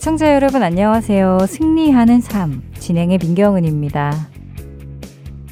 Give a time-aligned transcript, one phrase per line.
[0.00, 1.40] 애청자 여러분 안녕하세요.
[1.46, 4.14] 승리하는 삶 진행의 민경은입니다.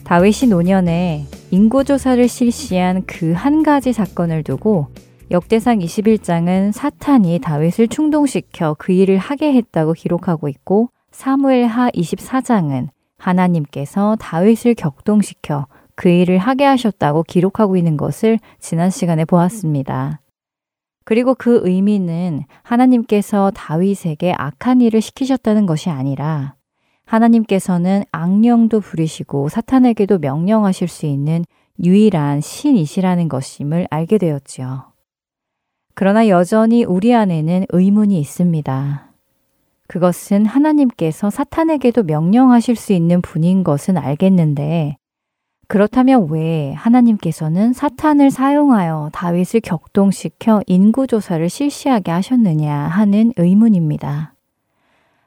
[0.04, 4.88] 다윗이 노년에 인구조사를 실시한 그 한 가지 사건을 두고
[5.30, 14.76] 역대상 21장은 사탄이 다윗을 충동시켜 그 일을 하게 했다고 기록하고 있고 사무엘하 24장은 하나님께서 다윗을
[14.76, 20.20] 격동시켜 그 일을 하게 하셨다고 기록하고 있는 것을 지난 시간에 보았습니다.
[21.08, 26.54] 그리고 그 의미는 하나님께서 다윗에게 악한 일을 시키셨다는 것이 아니라
[27.06, 31.46] 하나님께서는 악령도 부리시고 사탄에게도 명령하실 수 있는
[31.82, 34.92] 유일한 신이시라는 것임을 알게 되었지요.
[35.94, 39.10] 그러나 여전히 우리 안에는 의문이 있습니다.
[39.86, 44.97] 그것은 하나님께서 사탄에게도 명령하실 수 있는 분인 것은 알겠는데
[45.68, 54.32] 그렇다면 왜 하나님께서는 사탄을 사용하여 다윗을 격동시켜 인구조사를 실시하게 하셨느냐 하는 의문입니다.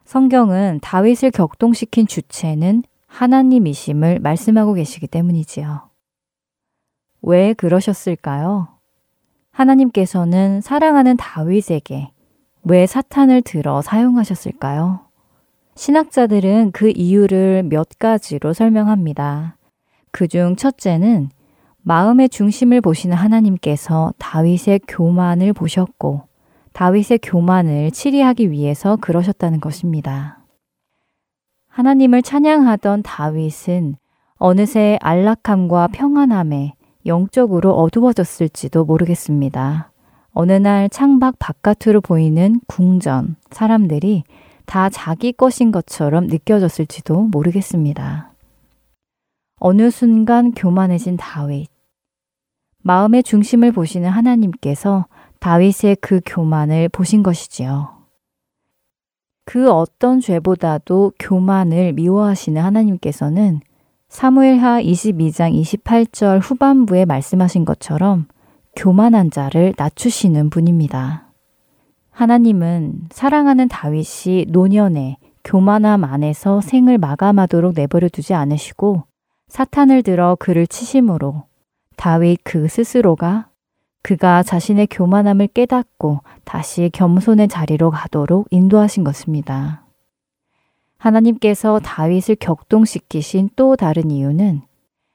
[0.05, 5.89] 성경은 다윗을 격동시킨 주체는 하나님이심을 말씀하고 계시기 때문이지요.
[7.21, 8.67] 왜 그러셨을까요?
[9.51, 12.09] 하나님께서는 사랑하는 다윗에게
[12.63, 15.01] 왜 사탄을 들어 사용하셨을까요?
[15.75, 19.55] 신학자들은 그 이유를 몇 가지로 설명합니다.
[20.11, 21.29] 그중 첫째는
[21.83, 26.23] 마음의 중심을 보시는 하나님께서 다윗의 교만을 보셨고
[26.73, 30.39] 다윗의 교만을 치리하기 위해서 그러셨다는 것입니다.
[31.67, 33.95] 하나님을 찬양하던 다윗은
[34.35, 36.73] 어느새 안락함과 평안함에
[37.05, 39.91] 영적으로 어두워졌을지도 모르겠습니다.
[40.33, 44.23] 어느 날 창밖 바깥으로 보이는 궁전, 사람들이
[44.65, 48.30] 다 자기 것인 것처럼 느껴졌을지도 모르겠습니다.
[49.63, 51.67] 어느 순간 교만해진 다윗.
[52.79, 55.05] 마음의 중심을 보시는 하나님께서
[55.39, 57.89] 다윗의 그 교만을 보신 것이지요.
[59.45, 63.59] 그 어떤 죄보다도 교만을 미워하시는 하나님께서는
[64.09, 68.25] 사무엘하 22장 28절 후반부에 말씀하신 것처럼
[68.75, 71.31] 교만한 자를 낮추시는 분입니다.
[72.09, 79.10] 하나님은 사랑하는 다윗이 노년에 교만함 안에서 생을 마감하도록 내버려 두지 않으시고
[79.51, 81.43] 사탄을 들어 그를 치심으로
[81.97, 83.49] 다윗 그 스스로가
[84.01, 89.83] 그가 자신의 교만함을 깨닫고 다시 겸손의 자리로 가도록 인도하신 것입니다.
[90.97, 94.61] 하나님께서 다윗을 격동시키신 또 다른 이유는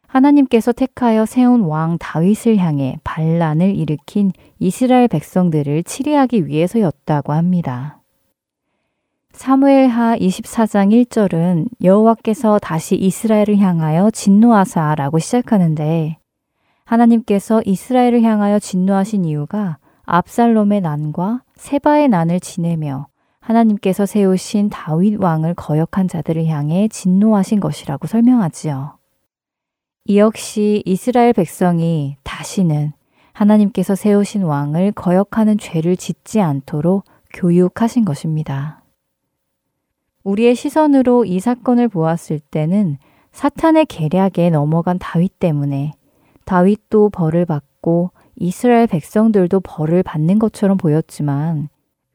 [0.06, 8.02] 하나님께서 택하여 세운 왕 다윗을 향해 반란을 일으킨 이스라엘 백성들을 치리하기 위해서였다고 합니다.
[9.36, 16.16] 사무엘하 24장 1절은 여호와께서 다시 이스라엘을 향하여 진노하사라고 시작하는데
[16.86, 19.76] 하나님께서 이스라엘을 향하여 진노하신 이유가
[20.06, 23.08] 압살롬의 난과 세바의 난을 지내며
[23.40, 28.96] 하나님께서 세우신 다윗 왕을 거역한 자들을 향해 진노하신 것이라고 설명하지요.
[30.06, 32.94] 이 역시 이스라엘 백성이 다시는
[33.34, 37.04] 하나님께서 세우신 왕을 거역하는 죄를 짓지 않도록
[37.34, 38.80] 교육하신 것입니다.
[40.26, 42.98] 우리의 시선으로 이 사건을 보았을 때는
[43.30, 45.92] 사탄의 계략에 넘어간 다윗 때문에
[46.44, 51.68] 다윗도 벌을 받고 이스라엘 백성들도 벌을 받는 것처럼 보였지만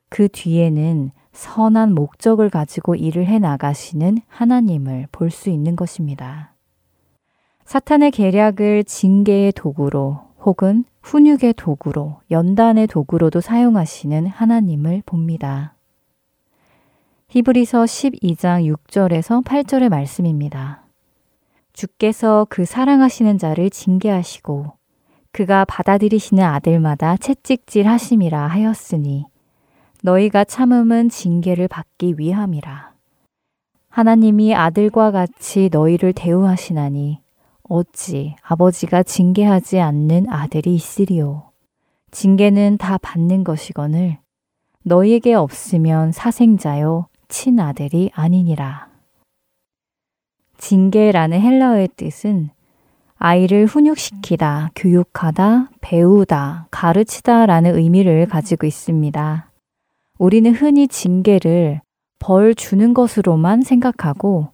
[0.10, 6.54] 그 뒤에는 선한 목적을 가지고 일을 해 나가시는 하나님을 볼 수 있는 것입니다.
[7.64, 15.76] 사탄의 계략을 징계의 도구로 혹은 훈육의 도구로 연단의 도구로도 사용하시는 하나님을 봅니다.
[17.34, 20.84] 히브리서 12장 6절에서 8절의 말씀입니다.
[21.72, 24.74] 주께서 그 사랑하시는 자를 징계하시고
[25.32, 29.24] 그가 받아들이시는 아들마다 채찍질 하심이라 하였으니
[30.04, 32.92] 너희가 참음은 징계를 받기 위함이라.
[33.88, 37.22] 하나님이 아들과 같이 너희를 대우하시나니
[37.70, 41.44] 어찌 아버지가 징계하지 않는 아들이 있으리요.
[42.12, 44.18] 징계는 다 받는 것이거늘
[44.84, 48.88] 너희에게 없으면 사생자요 친아들이 아니니라.
[50.60, 52.52] 징계라는 헬라어의 뜻은
[53.18, 59.52] 아이를 훈육시키다, 교육하다, 배우다, 가르치다 라는 의미를 가지고 있습니다.
[60.20, 61.82] 우리는 흔히 징계를
[62.20, 64.50] 벌 주는 것으로만 생각하고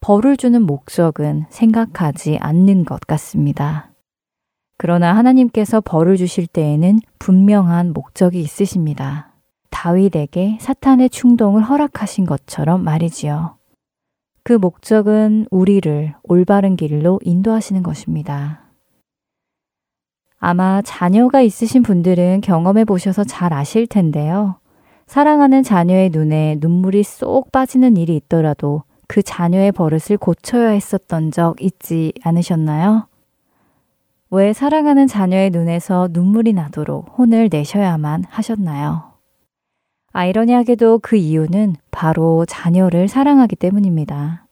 [0.00, 3.90] 벌을 주는 목적은 생각하지 않는 것 같습니다.
[4.78, 9.31] 그러나 하나님께서 벌을 주실 때에는 분명한 목적이 있으십니다.
[9.72, 13.56] 다윗에게 사탄의 충동을 허락하신 것처럼 말이지요.
[14.44, 18.60] 그 목적은 우리를 올바른 길로 인도하시는 것입니다.
[20.38, 24.56] 아마 자녀가 있으신 분들은 경험해 보셔서 잘 아실 텐데요.
[25.06, 32.12] 사랑하는 자녀의 눈에 눈물이 쏙 빠지는 일이 있더라도 그 자녀의 버릇을 고쳐야 했었던 적 있지
[32.22, 33.06] 않으셨나요?
[34.30, 39.11] 왜 사랑하는 자녀의 눈에서 눈물이 나도록 혼을 내셔야만 하셨나요?
[40.12, 44.46] 아이러니하게도 그 이유는 바로 자녀를 사랑하기 때문입니다.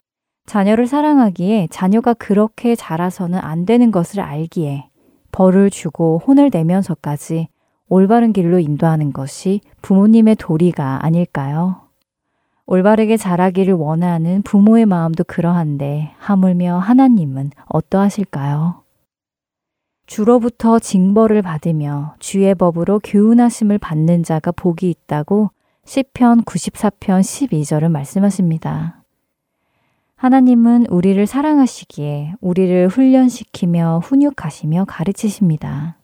[0.46, 4.88] 자녀를 사랑하기에 자녀가 그렇게 자라서는 안 되는 것을 알기에
[5.32, 7.48] 벌을 주고 혼을 내면서까지
[7.88, 11.82] 올바른 길로 인도하는 것이 부모님의 도리가 아닐까요?
[12.66, 18.82] 올바르게 자라기를 원하는 부모의 마음도 그러한데 하물며 하나님은 어떠하실까요?
[20.10, 25.50] 주로부터 징벌을 받으며 주의 법으로 교훈하심을 받는 자가 복이 있다고
[25.84, 29.04] 시편 94편 12절을 말씀하십니다.
[30.16, 35.98] 하나님은 우리를 사랑하시기에 우리를 훈련시키며 훈육하시며 가르치십니다.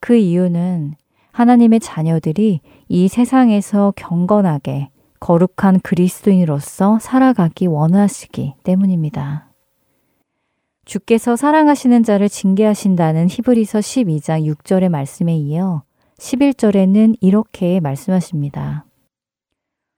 [0.00, 0.94] 그 이유는
[1.32, 9.43] 하나님의 자녀들이 이 세상에서 경건하게 거룩한 그리스도인으로서 살아가기 원하시기 때문입니다.
[10.84, 15.82] 주께서 사랑하시는 자를 징계하신다는 히브리서 12장 6절의 말씀에 이어
[16.18, 18.84] 11절에는 이렇게 말씀하십니다.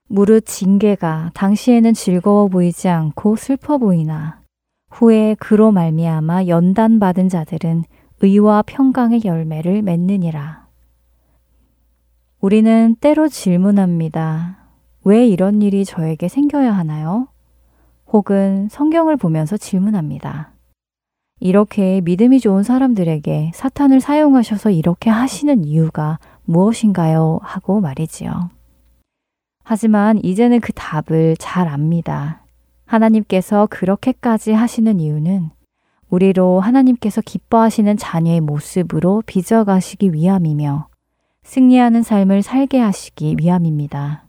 [0.07, 4.41] 무릇 징계가 당시에는 즐거워 보이지 않고 슬퍼 보이나
[4.89, 7.83] 후에 그로 말미암아 연단 받은 자들은
[8.21, 10.67] 의와 평강의 열매를 맺느니라.
[12.39, 14.57] 우리는 때로 질문합니다.
[15.03, 17.27] 왜 이런 일이 저에게 생겨야 하나요?
[18.07, 20.56] 혹은 성경을 보면서 질문합니다.
[21.39, 27.39] 이렇게 믿음이 좋은 사람들에게 사탄을 사용하셔서 이렇게 하시는 이유가 무엇인가요?
[27.43, 28.49] 하고 말이지요.
[29.63, 32.41] 하지만 이제는 그 답을 잘 압니다.
[32.85, 35.49] 하나님께서 그렇게까지 하시는 이유는
[36.09, 40.87] 우리로 하나님께서 기뻐하시는 자녀의 모습으로 빚어가시기 위함이며
[41.43, 44.23] 승리하는 삶을 살게 하시기 위함입니다.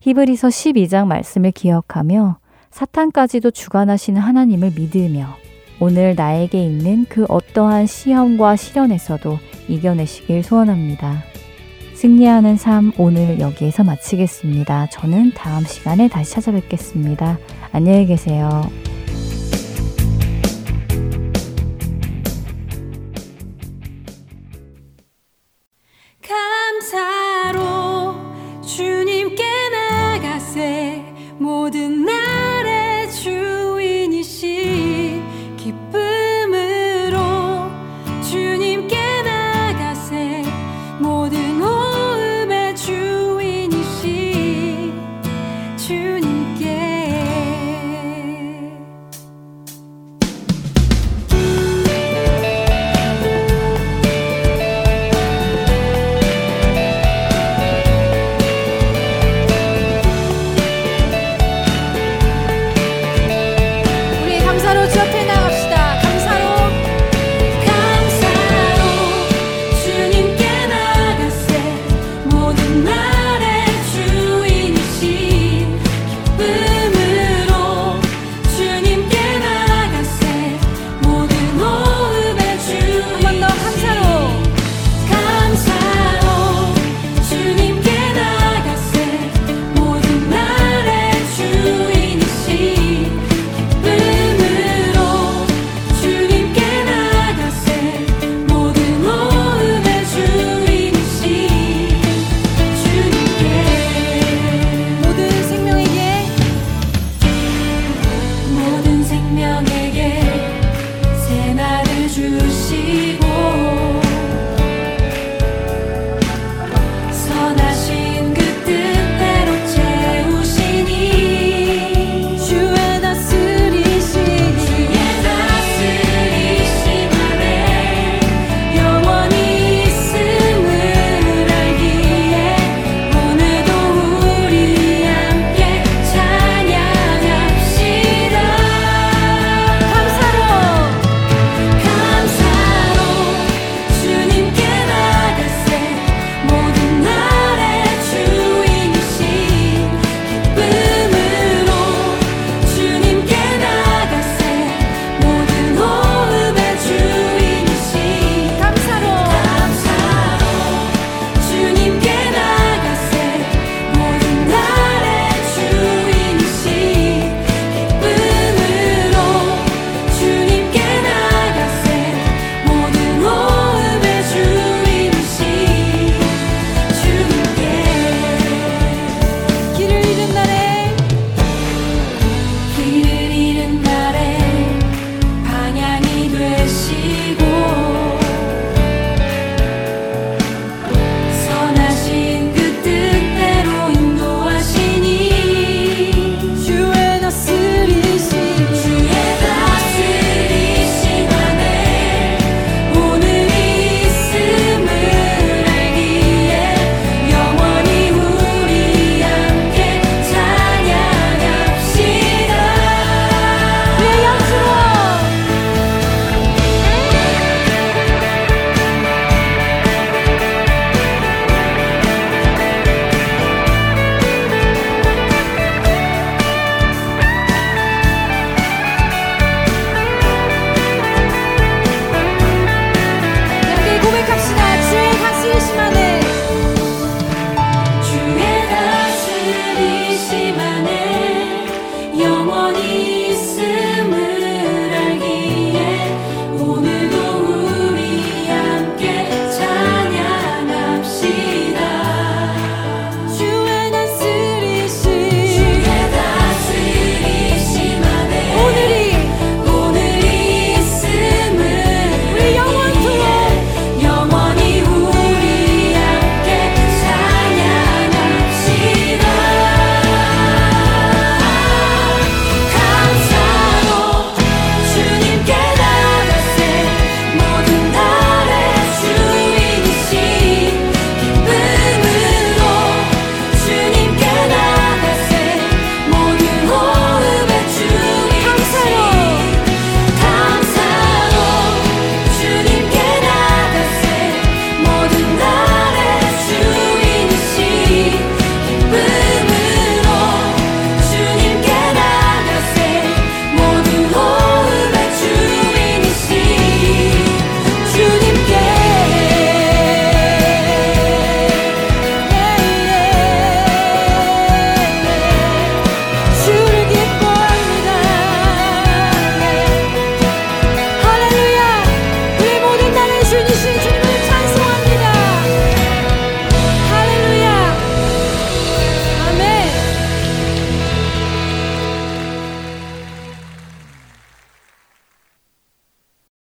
[0.00, 2.38] 히브리서 12장 말씀을 기억하며
[2.70, 5.36] 사탄까지도 주관하시는 하나님을 믿으며
[5.82, 11.24] 오늘 나에게 있는 그 어떠한 시험과 시련에서도 이겨내시길 소원합니다.
[11.94, 14.88] 승리하는 삶 오늘 여기에서 마치겠습니다.
[14.90, 17.38] 저는 다음 시간에 다시 찾아뵙겠습니다.
[17.72, 18.62] 안녕히 계세요.
[27.42, 28.16] 감사로
[28.62, 29.42] 주님께
[29.72, 31.04] 나가세
[31.38, 32.19] 모든 날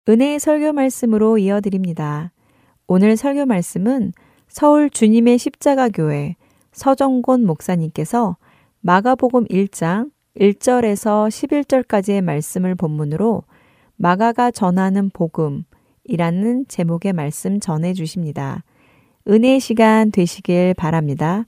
[0.08, 2.34] 은혜의 설교 말씀으로 이어드립니다.
[2.88, 4.12] 오늘 설교 말씀은
[4.50, 6.36] 서울 주님의 십자가 교회
[6.74, 8.36] 서정곤 목사님께서
[8.82, 13.44] 마가복음 1장 1절에서 11절까지의 말씀을 본문으로
[13.96, 18.64] 마가가 전하는 복음이라는 제목의 말씀 전해 주십니다.
[19.26, 21.46] 은혜의 시간 되시길 바랍니다.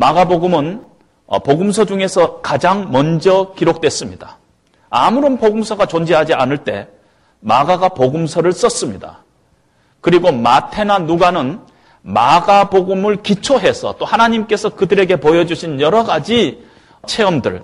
[0.00, 0.82] 마가복음은
[1.26, 4.38] 어, 복음서 중에서 가장 먼저 기록됐습니다.
[4.88, 6.88] 아무런 복음서가 존재하지 않을 때
[7.40, 9.22] 마가가 복음서를 썼습니다.
[10.00, 11.60] 그리고 마테나 누가는
[12.00, 16.64] 마가 복음을 기초해서 또 하나님께서 그들에게 보여주신 여러 가지
[17.06, 17.62] 체험들을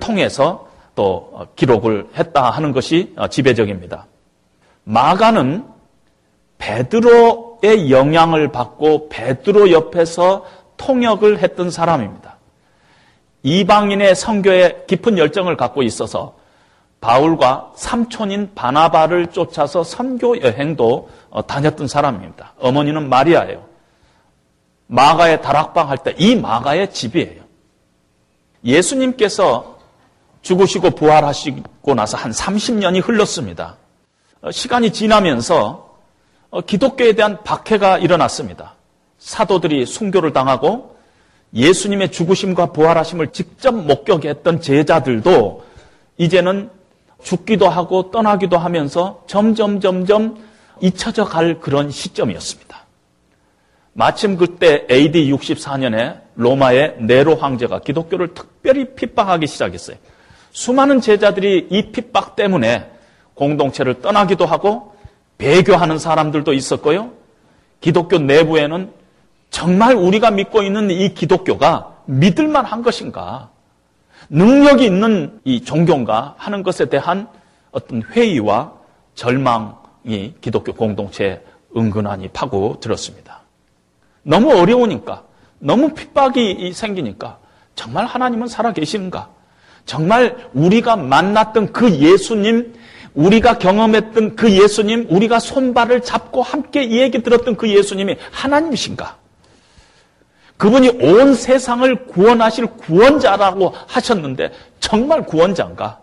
[0.00, 0.66] 통해서
[0.96, 4.06] 또 어, 기록을 했다 하는 것이 어, 지배적입니다.
[4.82, 5.64] 마가는
[6.58, 10.44] 베드로의 영향을 받고 베드로 옆에서
[10.78, 12.36] 통역을 했던 사람입니다.
[13.42, 16.36] 이방인의 선교에 깊은 열정을 갖고 있어서
[17.00, 22.54] 바울과 삼촌인 바나바를 쫓아서 선교 여행도 어, 다녔던 사람입니다.
[22.58, 23.64] 어머니는 마리아예요.
[24.88, 27.42] 마가의 다락방 할 때 이 마가의 집이에요.
[28.64, 29.78] 예수님께서
[30.42, 33.76] 죽으시고 부활하시고 나서 한 30년이 흘렀습니다.
[34.40, 35.96] 어, 시간이 지나면서
[36.50, 38.74] 어, 기독교에 대한 박해가 일어났습니다.
[39.18, 40.96] 사도들이 순교를 당하고
[41.54, 45.64] 예수님의 죽으심과 부활하심을 직접 목격했던 제자들도
[46.18, 46.70] 이제는
[47.22, 50.36] 죽기도 하고 떠나기도 하면서 점점 점점
[50.80, 52.86] 잊혀져 갈 그런 시점이었습니다.
[53.92, 59.96] 마침 그때 AD 64년에 로마의 네로 황제가 기독교를 특별히 핍박하기 시작했어요.
[60.52, 62.90] 수많은 제자들이 이 핍박 때문에
[63.34, 64.94] 공동체를 떠나기도 하고
[65.38, 67.12] 배교하는 사람들도 있었고요.
[67.80, 68.92] 기독교 내부에는
[69.50, 73.50] 정말 우리가 믿고 있는 이 기독교가 믿을만 한 것인가?
[74.30, 77.28] 능력이 있는 이 종교인가 하는 것에 대한
[77.70, 78.72] 어떤 회의와
[79.14, 81.42] 절망이 기독교 공동체에
[81.76, 83.40] 은근하니 파고 들었습니다.
[84.22, 85.24] 너무 어려우니까,
[85.58, 87.38] 너무 핍박이 생기니까
[87.74, 89.28] 정말 하나님은 살아계시는가?
[89.86, 92.74] 정말 우리가 만났던 그 예수님,
[93.14, 99.16] 우리가 경험했던 그 예수님, 우리가 손발을 잡고 함께 이 얘기 들었던 그 예수님이 하나님이신가?
[100.58, 106.00] 그분이 온 세상을 구원하실 구원자라고 하셨는데 정말 구원자인가?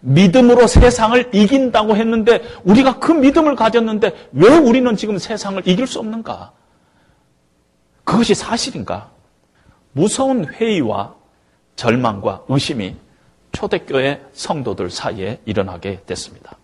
[0.00, 6.52] 믿음으로 세상을 이긴다고 했는데 우리가 그 믿음을 가졌는데 왜 우리는 지금 세상을 이길 수 없는가?
[8.04, 9.10] 그것이 사실인가?
[9.92, 11.14] 무서운 회의와
[11.76, 12.96] 절망과 의심이
[13.52, 16.56] 초대교회 성도들 사이에 일어나게 됐습니다.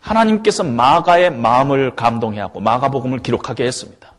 [0.00, 4.17] 하나님께서 마가의 마음을 감동해 하고 마가복음을 기록하게 했습니다.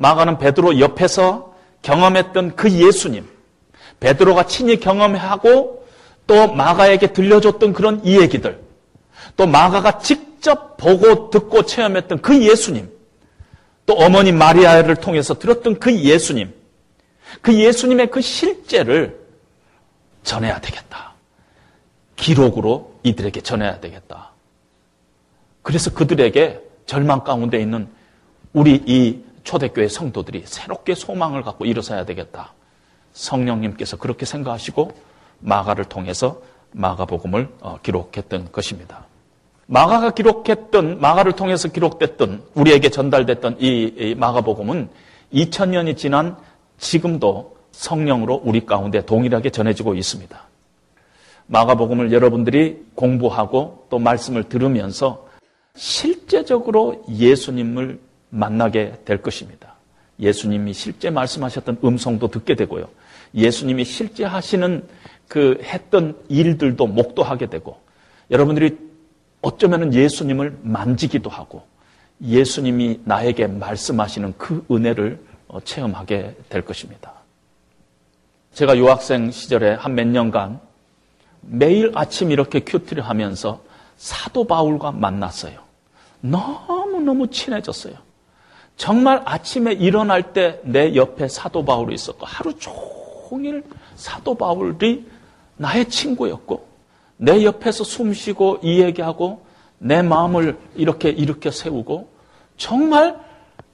[0.00, 3.28] 마가는 베드로 옆에서 경험했던 그 예수님,
[4.00, 5.86] 베드로가 친히 경험하고
[6.26, 8.58] 또 마가에게 들려줬던 그런 이야기들,
[9.36, 12.90] 또 마가가 직접 보고 듣고 체험했던 그 예수님,
[13.84, 16.50] 또 어머니 마리아를 통해서 들었던 그 예수님,
[17.42, 19.20] 그 예수님의 그 실제를
[20.22, 21.12] 전해야 되겠다.
[22.16, 24.30] 기록으로 이들에게 전해야 되겠다.
[25.60, 27.86] 그래서 그들에게 절망 가운데 있는
[28.54, 32.52] 우리 이 초대교회 성도들이 새롭게 소망을 갖고 일어서야 되겠다.
[33.12, 34.92] 성령님께서 그렇게 생각하시고
[35.40, 36.40] 마가를 통해서
[36.72, 39.06] 마가복음을 어, 기록했던 것입니다.
[39.66, 44.88] 마가가 기록했던 마가를 통해서 기록됐던 우리에게 전달됐던 이 마가복음은
[45.32, 46.36] 2000년이 지난
[46.78, 50.40] 지금도 성령으로 우리 가운데 동일하게 전해지고 있습니다.
[51.46, 55.26] 마가복음을 여러분들이 공부하고 또 말씀을 들으면서
[55.74, 58.00] 실제적으로 예수님을
[58.30, 59.74] 만나게 될 것입니다.
[60.18, 62.88] 예수님이 실제 말씀하셨던 음성도 듣게 되고요.
[63.34, 64.86] 예수님이 실제 하시는
[65.28, 67.78] 그 했던 일들도 목도하게 되고
[68.30, 68.76] 여러분들이
[69.42, 71.62] 어쩌면 예수님을 만지기도 하고
[72.22, 77.12] 예수님이 나에게 말씀하시는 그 은혜를 어, 체험하게 될 것입니다.
[78.52, 80.60] 제가 유학생 시절에 한 몇 년간
[81.40, 83.62] 매일 아침 이렇게 큐티를 하면서
[83.96, 85.60] 사도 바울과 만났어요.
[86.20, 87.94] 너무너무 친해졌어요.
[88.80, 93.62] 정말 아침에 일어날 때 내 옆에 사도 바울이 있었고 하루 종일
[93.94, 95.06] 사도 바울이
[95.58, 96.66] 나의 친구였고
[97.18, 99.44] 내 옆에서 숨 쉬고 이 얘기하고
[99.76, 102.08] 내 마음을 이렇게 이렇게 세우고
[102.56, 103.20] 정말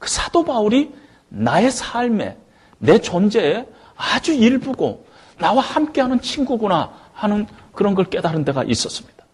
[0.01, 0.93] 그 사도 바울이
[1.29, 2.37] 나의 삶에
[2.79, 3.65] 내 존재에
[3.95, 5.07] 아주 일부고
[5.39, 9.25] 나와 함께하는 친구구나 하는 그런 걸 깨달은 데가 있었습니다.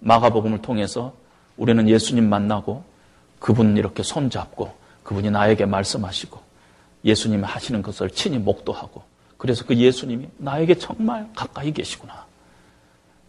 [0.00, 1.14] 마가복음을 통해서
[1.56, 2.84] 우리는 예수님 만나고
[3.38, 6.40] 그분 이렇게 손잡고 그분이 나에게 말씀하시고
[7.04, 9.02] 예수님이 하시는 것을 친히 목도하고
[9.36, 12.26] 그래서 그 예수님이 나에게 정말 가까이 계시구나.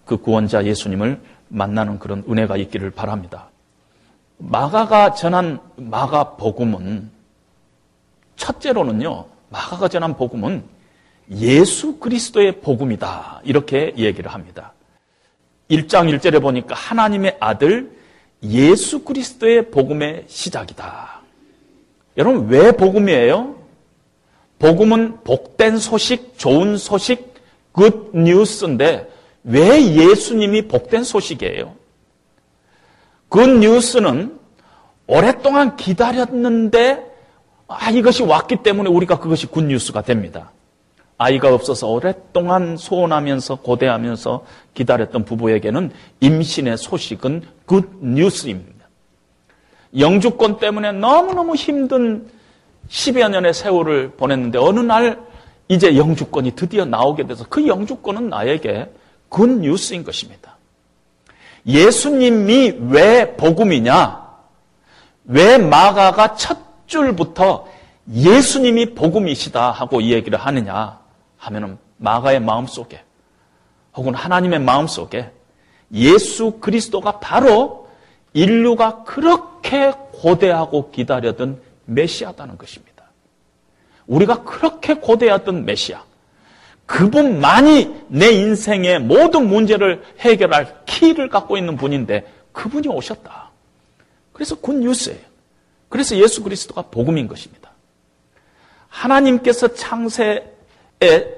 [0.06, 3.50] 그 구원자 예수님을 만나는 그런 은혜가 있기를 바랍니다.
[4.38, 7.10] 마가가 전한 마가 복음은
[8.36, 9.26] 첫째로는요.
[9.50, 10.64] 마가가 전한 복음은
[11.32, 13.42] 예수 그리스도의 복음이다.
[13.44, 14.74] 이렇게 얘기를 합니다.
[15.70, 17.98] 1장 1절에 보니까 하나님의 아들
[18.44, 21.13] 예수 그리스도의 복음의 시작이다.
[22.18, 23.56] 여러분, 왜 복음이에요?
[24.60, 27.34] 복음은 복된 소식, 좋은 소식,
[27.76, 29.10] good news인데
[29.44, 31.76] 왜 예수님이 복된 소식이에요?
[33.32, 34.40] good news는
[35.08, 37.12] 오랫동안 기다렸는데
[37.68, 40.52] 아, 이것이 왔기 때문에 우리가 그것이 good news가 됩니다.
[41.18, 48.73] 아이가 없어서 오랫동안 소원하면서 고대하면서 기다렸던 부부에게는 임신의 소식은 good news입니다.
[49.98, 52.28] 영주권 때문에 너무너무 힘든
[52.90, 55.20] 10여 년의 세월을 보냈는데 어느 날
[55.68, 58.92] 이제 영주권이 드디어 나오게 돼서 그 영주권은 나에게
[59.36, 60.58] news인 것입니다.
[61.66, 64.22] 예수님이 왜 복음이냐?
[65.26, 67.68] 왜 마가가 첫 줄부터
[68.12, 71.00] 예수님이 복음이시다 하고 이 얘기를 하느냐?
[71.38, 73.02] 하면은 마가의 마음 속에
[73.96, 75.32] 혹은 하나님의 마음 속에
[75.94, 77.88] 예수 그리스도가 바로
[78.34, 79.53] 인류가 그렇게
[80.12, 83.04] 고대하고 기다렸던 메시아다는 것입니다.
[84.06, 86.04] 우리가 그렇게 고대했던 메시아.
[86.86, 93.52] 그분만이 내 인생의 모든 문제를 해결할 키를 갖고 있는 분인데 그분이 오셨다.
[94.34, 95.20] 그래서 good news예요.
[95.90, 97.72] 그래서 예수 그리스도가 복음인 것입니다.
[98.90, 100.52] 하나님께서 창세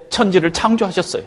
[0.10, 1.24] 천지를 창조하셨어요.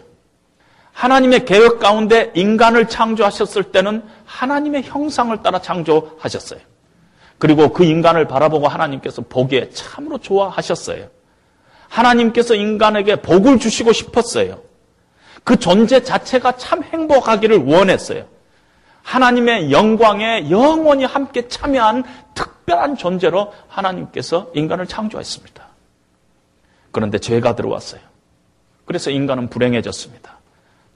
[0.92, 6.60] 하나님의 계획 가운데 인간을 창조하셨을 때는 하나님의 형상을 따라 창조하셨어요.
[7.38, 11.08] 그리고 그 인간을 바라보고 하나님께서 보기에 참으로 좋아하셨어요.
[11.88, 14.60] 하나님께서 인간에게 복을 주시고 싶었어요.
[15.44, 18.26] 그 존재 자체가 참 행복하기를 원했어요.
[19.02, 25.66] 하나님의 영광에 영원히 함께 참여한 특별한 존재로 하나님께서 인간을 창조했습니다.
[26.90, 28.00] 그런데 죄가 들어왔어요.
[28.84, 30.38] 그래서 인간은 불행해졌습니다.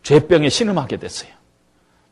[0.03, 1.31] 죄병에 신음하게 됐어요.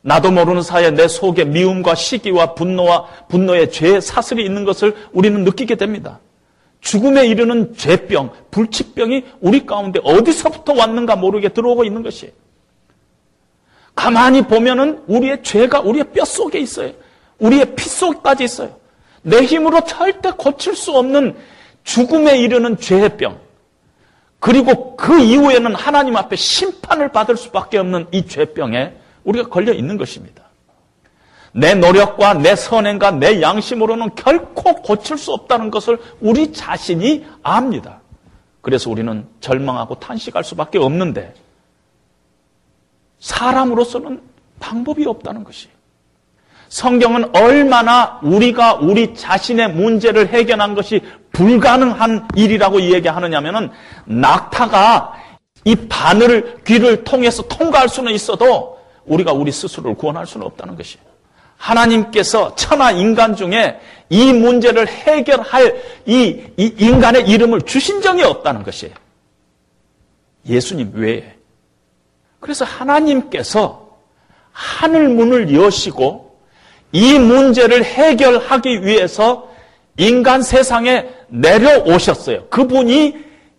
[0.03, 5.75] 나도 모르는 사이에 내 속에 미움과 시기와 분노와 분노의 죄 사슬이 있는 것을 우리는 느끼게
[5.75, 6.21] 됩니다.
[6.81, 12.33] 죽음에 이르는 죄병, 불치병이 우리 가운데 어디서부터 왔는가 모르게 들어오고 있는 것이에요.
[13.95, 16.93] 가만히 보면은 우리의 죄가 우리의 뼈 속에 있어요.
[17.39, 18.75] 우리의 피 속까지 있어요.
[19.23, 21.37] 내 힘으로 절대 고칠 수 없는
[21.85, 23.39] 죽음에 이르는 죄병.
[24.39, 30.45] 그리고 그 이후에는 하나님 앞에 심판을 받을 수밖에 없는 이 죄병에 우리가 걸려 있는 것입니다.
[31.53, 38.01] 내 노력과 내 선행과 내 양심으로는 결코 고칠 수 없다는 것을 우리 자신이 압니다.
[38.61, 41.35] 그래서 우리는 절망하고 탄식할 수밖에 없는데
[43.19, 44.21] 사람으로서는
[44.61, 45.69] 방법이 없다는 것이.
[46.69, 51.03] 성경은 얼마나 우리가 우리 자신의 문제를 해결한 것이
[51.33, 53.71] 불가능한 일이라고 이야기하느냐면은
[54.05, 55.15] 낙타가
[55.65, 58.80] 이 바늘 귀를 통해서 통과할 수는 있어도
[59.11, 61.05] 우리가 우리 스스로를 구원할 수는 없다는 것이에요.
[61.57, 68.95] 하나님께서 천하 인간 중에 이 문제를 해결할 이, 이 인간의 이름을 주신 적이 없다는 것이에요.
[70.49, 71.35] 예수님 외에.
[72.41, 73.99] 그래서 하나님께서
[74.53, 76.39] 하늘 문을 여시고
[76.93, 79.51] 이 문제를 해결하기 위해서
[79.99, 82.47] 인간 세상에 내려오셨어요.
[82.49, 83.17] 그분이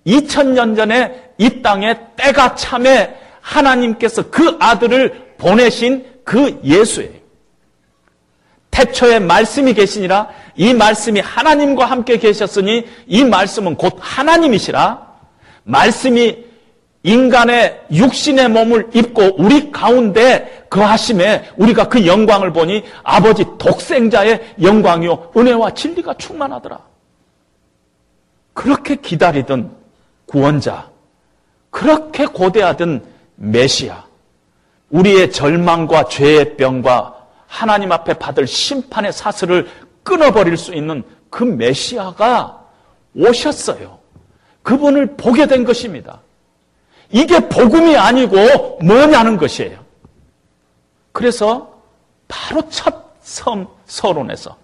[0.08, 7.20] 2000년 전에 이 땅에 때가 참에 하나님께서 그 아들을 보내신 그 예수예요.
[8.70, 15.12] 태초에 말씀이 계시니라 이 말씀이 하나님과 함께 계셨으니 이 말씀은 곧 하나님이시라
[15.64, 16.46] 말씀이
[17.04, 25.74] 인간의 육신의 몸을 입고 우리 가운데 거하심에 우리가 그 영광을 보니 아버지 독생자의 영광이요 은혜와
[25.74, 26.80] 진리가 충만하더라.
[28.54, 29.76] 그렇게 기다리던
[30.28, 30.92] 구원자,
[31.72, 33.04] 그렇게 고대하던
[33.36, 34.11] 메시아,
[34.92, 37.16] 우리의 절망과 죄의 병과
[37.48, 39.70] 하나님 앞에 받을 심판의 사슬을
[40.04, 42.66] 끊어버릴 수 있는 그 메시아가
[43.16, 44.00] 오셨어요.
[44.64, 46.22] 그분을 보게 된 것입니다.
[47.10, 49.80] 이게 복음이 아니고 뭐냐는 것이에요.
[51.12, 51.82] 그래서
[52.28, 54.58] 바로 첫 섬 서론에서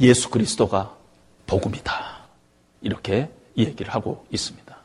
[0.00, 0.94] 예수 그리스도가
[1.46, 2.18] 복음이다.
[2.82, 4.76] 이렇게 얘기를 하고 있습니다.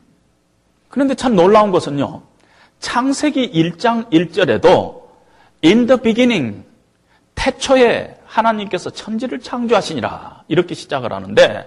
[0.88, 2.22] 그런데 참 놀라운 것은요.
[2.84, 5.04] 창세기 1장 1절에도
[5.64, 6.64] in the beginning
[7.34, 11.66] 태초에 하나님께서 천지를 창조하시니라 이렇게 시작을 하는데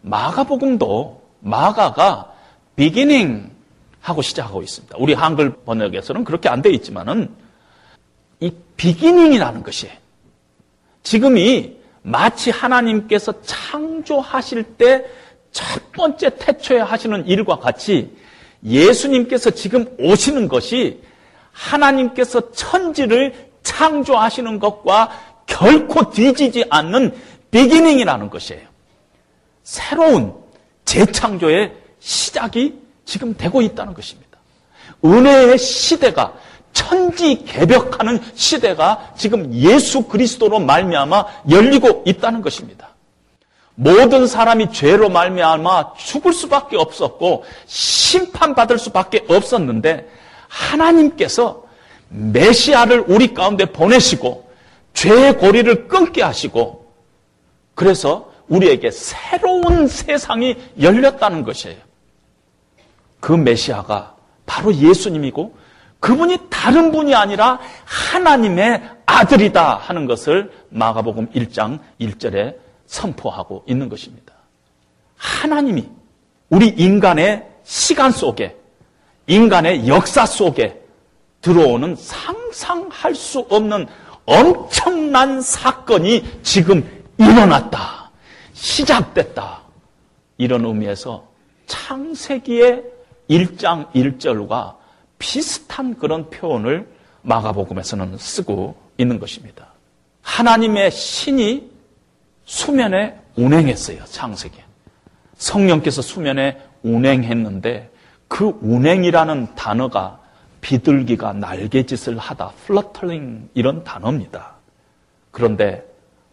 [0.00, 2.32] 마가복음도 마가가
[2.76, 3.50] beginning
[4.00, 4.96] 하고 시작하고 있습니다.
[4.98, 7.28] 우리 한글 번역에서는 그렇게 안 되어 있지만은
[8.40, 9.90] 이 비기닝이라는 것이
[11.02, 15.04] 지금이 마치 하나님께서 창조하실 때
[15.50, 18.16] 첫 번째 태초에 하시는 일과 같이
[18.64, 21.00] 예수님께서 지금 오시는 것이
[21.52, 25.10] 하나님께서 천지를 창조하시는 것과
[25.46, 27.14] 결코 뒤지지 않는
[27.50, 28.66] 비기닝이라는 것이에요.
[29.62, 30.34] 새로운
[30.84, 34.38] 재창조의 시작이 지금 되고 있다는 것입니다.
[35.04, 36.34] 은혜의 시대가
[36.72, 42.94] 천지 개벽하는 시대가 지금 예수 그리스도로 말미암아 열리고 있다는 것입니다.
[43.80, 50.08] 모든 사람이 죄로 말미암아 죽을 수밖에 없었고 심판받을 수밖에 없었는데
[50.48, 51.62] 하나님께서
[52.08, 54.50] 메시아를 우리 가운데 보내시고
[54.94, 56.92] 죄의 고리를 끊게 하시고
[57.76, 61.76] 그래서 우리에게 새로운 세상이 열렸다는 것이에요.
[63.20, 65.56] 그 메시아가 바로 예수님이고
[66.00, 74.34] 그분이 다른 분이 아니라 하나님의 아들이다 하는 것을 마가복음 1장 1절에 선포하고 있는 것입니다.
[75.16, 75.88] 하나님이
[76.50, 78.56] 우리 인간의 시간 속에
[79.26, 80.82] 인간의 역사 속에
[81.42, 83.86] 들어오는 상상할 수 없는
[84.24, 86.82] 엄청난 사건이 지금
[87.18, 88.10] 일어났다.
[88.54, 89.62] 시작됐다.
[90.38, 91.28] 이런 의미에서
[91.66, 92.84] 창세기의
[93.30, 94.76] 1장 1절과
[95.18, 96.88] 비슷한 그런 표현을
[97.22, 99.72] 마가복음에서는 쓰고 있는 것입니다.
[100.22, 101.67] 하나님의 신이
[102.48, 104.04] 수면에 운행했어요.
[104.06, 104.58] 창세기.
[105.36, 107.90] 성령께서 수면에 운행했는데
[108.26, 110.18] 그 운행이라는 단어가
[110.62, 114.54] 비둘기가 날개짓을 하다, 플러터링 이런 단어입니다.
[115.30, 115.84] 그런데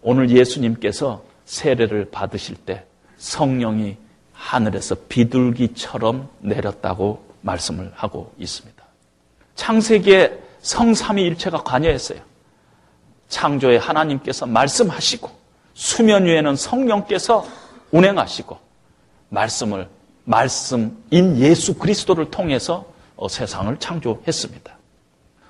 [0.01, 2.85] 오늘 예수님께서 세례를 받으실 때
[3.17, 3.97] 성령이
[4.31, 8.83] 하늘에서 비둘기처럼 내렸다고 말씀을 하고 있습니다.
[9.55, 12.19] 창세기에 성삼위일체가 관여했어요.
[13.27, 15.44] 창조에 하나님께서 말씀하시고
[15.75, 17.45] 수면 위에는 성령께서
[17.91, 18.57] 운행하시고
[19.29, 19.89] 말씀을
[20.23, 22.85] 말씀인 예수 그리스도를 통해서
[23.15, 24.77] 어, 세상을 창조했습니다.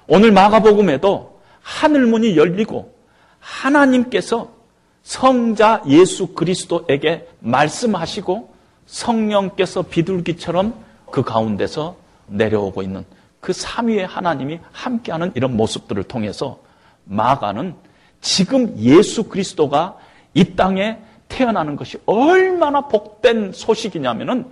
[0.07, 2.93] 오늘 마가복음에도 하늘 문이 열리고
[3.39, 4.49] 하나님께서
[5.03, 8.53] 성자 예수 그리스도에게 말씀하시고
[8.87, 10.73] 성령께서 비둘기처럼
[11.11, 11.95] 그 가운데서
[12.27, 13.05] 내려오고 있는
[13.39, 16.59] 그 삼위의 하나님이 함께하는 이런 모습들을 통해서
[17.03, 17.75] 마가는
[18.21, 19.97] 지금 예수 그리스도가
[20.35, 24.45] 이 땅에 태어나는 것이 얼마나 복된 소식이냐면은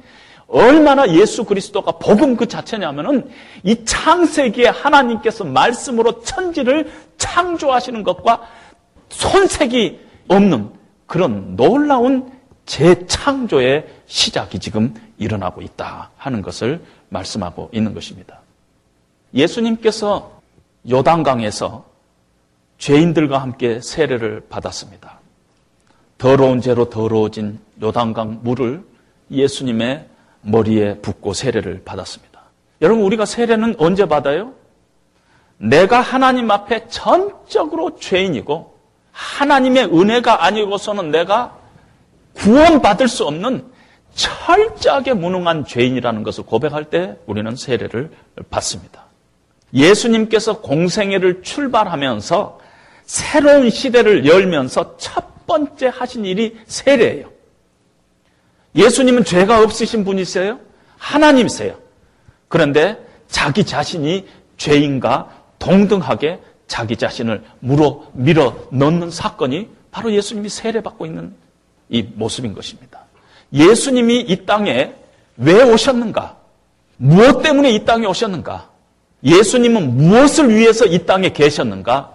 [0.47, 3.29] 얼마나 예수 그리스도가 복음 그 자체냐면은
[3.63, 8.41] 이 창세기에 하나님께서 말씀으로 천지를 창조하시는 것과
[9.09, 10.69] 손색이 없는
[11.05, 12.31] 그런 놀라운
[12.65, 18.39] 재창조의 시작이 지금 일어나고 있다 하는 것을 말씀하고 있는 것입니다.
[19.33, 20.41] 예수님께서
[20.89, 21.85] 요단강에서
[22.77, 25.22] 죄인들과 함께 세례를 받았습니다.
[26.23, 28.81] 더러운 죄로 더러워진 요단강 물을
[29.29, 30.05] 예수님의
[30.43, 32.39] 머리에 붓고 세례를 받았습니다.
[32.81, 34.53] 여러분, 우리가 세례는 언제 받아요?
[35.57, 38.73] 내가 하나님 앞에 전적으로 죄인이고
[39.11, 41.57] 하나님의 은혜가 아니고서는 내가
[42.35, 43.65] 구원받을 수 없는
[44.15, 48.11] 철저하게 무능한 죄인이라는 것을 고백할 때 우리는 세례를
[48.49, 49.07] 받습니다.
[49.73, 52.61] 예수님께서 공생애를 출발하면서
[53.03, 57.31] 새로운 시대를 열면서 첫 번째 하신 일이 세례예요.
[58.75, 60.59] 예수님은 죄가 없으신 분이세요?
[60.97, 61.77] 하나님이세요.
[62.47, 64.25] 그런데 자기 자신이
[64.57, 71.35] 죄인과 동등하게 자기 자신을 물어 밀어 넣는 사건이 바로 예수님이 세례받고 있는
[71.89, 73.05] 이 모습인 것입니다.
[73.51, 74.93] 예수님이 이 땅에
[75.37, 76.37] 왜 오셨는가?
[76.97, 78.69] 무엇 때문에 이 땅에 오셨는가?
[79.23, 82.13] 예수님은 무엇을 위해서 이 땅에 계셨는가?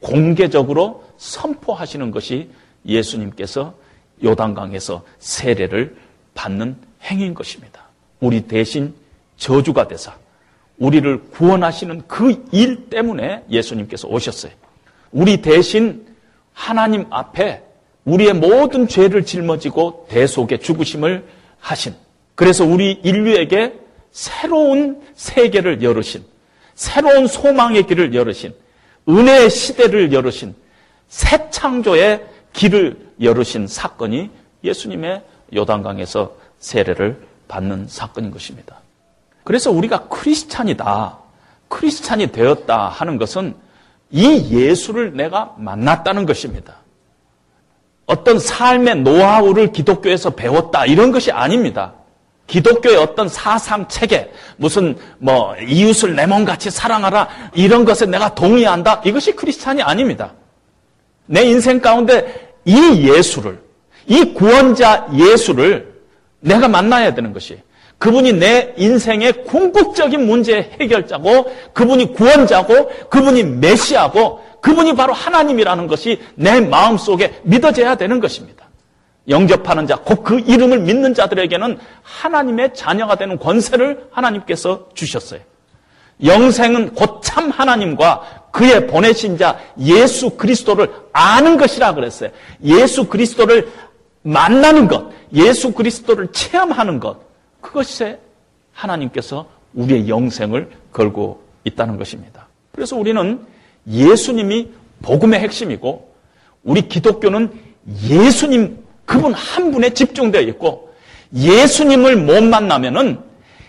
[0.00, 2.50] 공개적으로 선포하시는 것이
[2.86, 3.74] 예수님께서
[4.22, 5.96] 요단강에서 세례를
[6.34, 7.84] 받는 행위인 것입니다.
[8.20, 8.94] 우리 대신
[9.36, 10.14] 저주가 되사
[10.78, 14.52] 우리를 구원하시는 그 일 때문에 예수님께서 오셨어요.
[15.12, 16.06] 우리 대신
[16.52, 17.62] 하나님 앞에
[18.04, 21.24] 우리의 모든 죄를 짊어지고 대속의 죽으심을
[21.58, 21.94] 하신
[22.34, 23.74] 그래서 우리 인류에게
[24.10, 26.24] 새로운 세계를 열으신
[26.74, 28.54] 새로운 소망의 길을 열으신
[29.08, 30.54] 은혜의 시대를 열으신
[31.08, 34.30] 새 창조의 길을 열으신 사건이
[34.64, 35.22] 예수님의
[35.54, 38.76] 요단강에서 세례를 받는 사건인 것입니다.
[39.44, 41.18] 그래서 우리가 크리스찬이다,
[41.68, 43.54] 크리스찬이 되었다 하는 것은
[44.10, 46.76] 이 예수를 내가 만났다는 것입니다.
[48.06, 51.94] 어떤 삶의 노하우를 기독교에서 배웠다 이런 것이 아닙니다.
[52.48, 59.36] 기독교의 어떤 사상 체계, 무슨 뭐 이웃을 내 몸같이 사랑하라 이런 것에 내가 동의한다 이것이
[59.36, 60.32] 크리스찬이 아닙니다.
[61.30, 63.60] 내 인생 가운데 이 예수를
[64.06, 65.94] 이 구원자 예수를
[66.40, 67.60] 내가 만나야 되는 것이
[67.98, 76.60] 그분이 내 인생의 궁극적인 문제의 해결자고 그분이 구원자고 그분이 메시아고 그분이 바로 하나님이라는 것이 내
[76.60, 78.68] 마음속에 믿어져야 되는 것입니다.
[79.28, 85.40] 영접하는 자, 곧 그 이름을 믿는 자들에게는 하나님의 자녀가 되는 권세를 하나님께서 주셨어요.
[86.24, 92.30] 영생은 곧 참 하나님과 그의 보내신 자 예수 그리스도를 아는 것이라 그랬어요.
[92.64, 93.68] 예수 그리스도를
[94.22, 97.18] 만나는 것, 예수 그리스도를 체험하는 것,
[97.60, 98.18] 그것에
[98.72, 102.48] 하나님께서 우리의 영생을 걸고 있다는 것입니다.
[102.72, 103.40] 그래서 우리는
[103.88, 104.68] 예수님이
[105.02, 106.10] 복음의 핵심이고
[106.64, 107.52] 우리 기독교는
[108.08, 110.94] 예수님 그분 한 분에 집중되어 있고
[111.34, 113.20] 예수님을 못 만나면은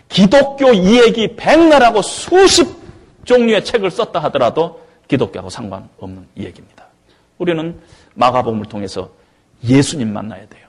[0.09, 2.80] 기독교 이야기 백나라고 수십
[3.25, 6.85] 종류의 책을 썼다 하더라도 기독교하고 상관없는 이야기입니다.
[7.37, 7.79] 우리는
[8.15, 9.09] 마가복음을 통해서
[9.63, 10.67] 예수님 만나야 돼요.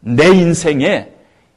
[0.00, 1.12] 내 인생의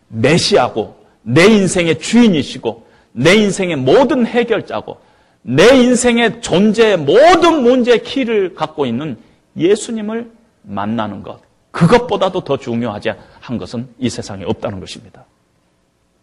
[0.07, 4.97] 메시아고 내 인생의 주인이시고 내 인생의 모든 해결자고
[5.43, 9.17] 내 인생의 존재의 모든 문제의 키를 갖고 있는
[9.57, 10.31] 예수님을
[10.63, 11.39] 만나는 것.
[11.71, 15.25] 그것보다도 더 중요하지 한 것은 이 세상에 없다는 것입니다.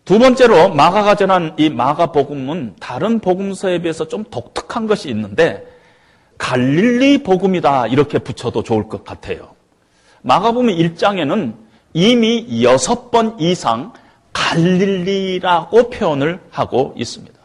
[0.09, 5.67] 두 번째로 마가가 전한 이 마가 복음은 다른 복음서에 비해서 좀 독특한 것이 있는데
[6.39, 9.51] 갈릴리 복음이다 이렇게 붙여도 좋을 것 같아요.
[10.23, 11.53] 마가복음 1장에는
[11.93, 13.93] 이미 여섯 번 이상
[14.33, 17.39] 갈릴리라고 표현을 하고 있습니다.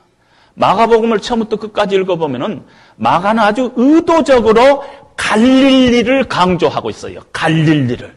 [0.54, 2.64] 마가복음을 처음부터 끝까지 읽어보면은
[2.96, 4.86] 마가는 아주 의도적으로
[5.18, 7.20] 갈릴리를 강조하고 있어요.
[7.34, 8.16] 갈릴리를.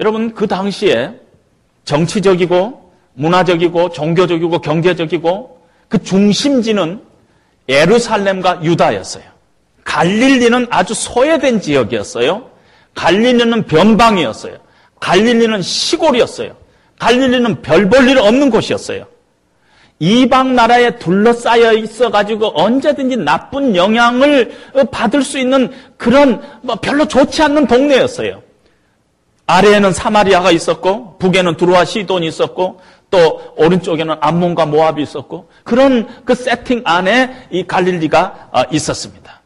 [0.00, 1.20] 여러분, 그 당시에
[1.84, 2.85] 정치적이고
[3.16, 7.00] 문화적이고 종교적이고 경제적이고 그 중심지는
[7.68, 9.24] 예루살렘과 유다였어요.
[9.84, 12.50] 갈릴리는 아주 소외된 지역이었어요.
[12.94, 14.56] 갈릴리는 변방이었어요.
[15.00, 16.56] 갈릴리는 시골이었어요.
[16.98, 19.06] 갈릴리는 별 볼 일 없는 곳이었어요.
[19.98, 24.52] 이방 나라에 둘러싸여 있어 가지고 언제든지 나쁜 영향을
[24.90, 28.42] 받을 수 있는 그런 뭐 별로 좋지 않는 동네였어요.
[29.46, 36.82] 아래에는 사마리아가 있었고 북에는 두루와 시돈이 있었고 또 오른쪽에는 암몬과 모압이 있었고 그런 그 세팅
[36.84, 39.40] 안에 이 갈릴리가 어, 있었습니다.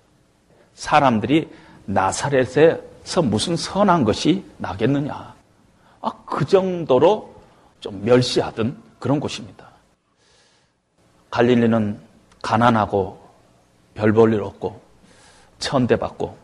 [0.74, 1.48] 사람들이
[1.84, 5.34] 나사렛에서 무슨 선한 것이 나겠느냐.
[6.02, 7.34] 아, 그 정도로
[7.80, 9.68] 좀 멸시하던 그런 곳입니다.
[11.30, 12.00] 갈릴리는
[12.42, 13.20] 가난하고
[13.94, 14.80] 별 볼 일 없고
[15.58, 16.36] 천대받고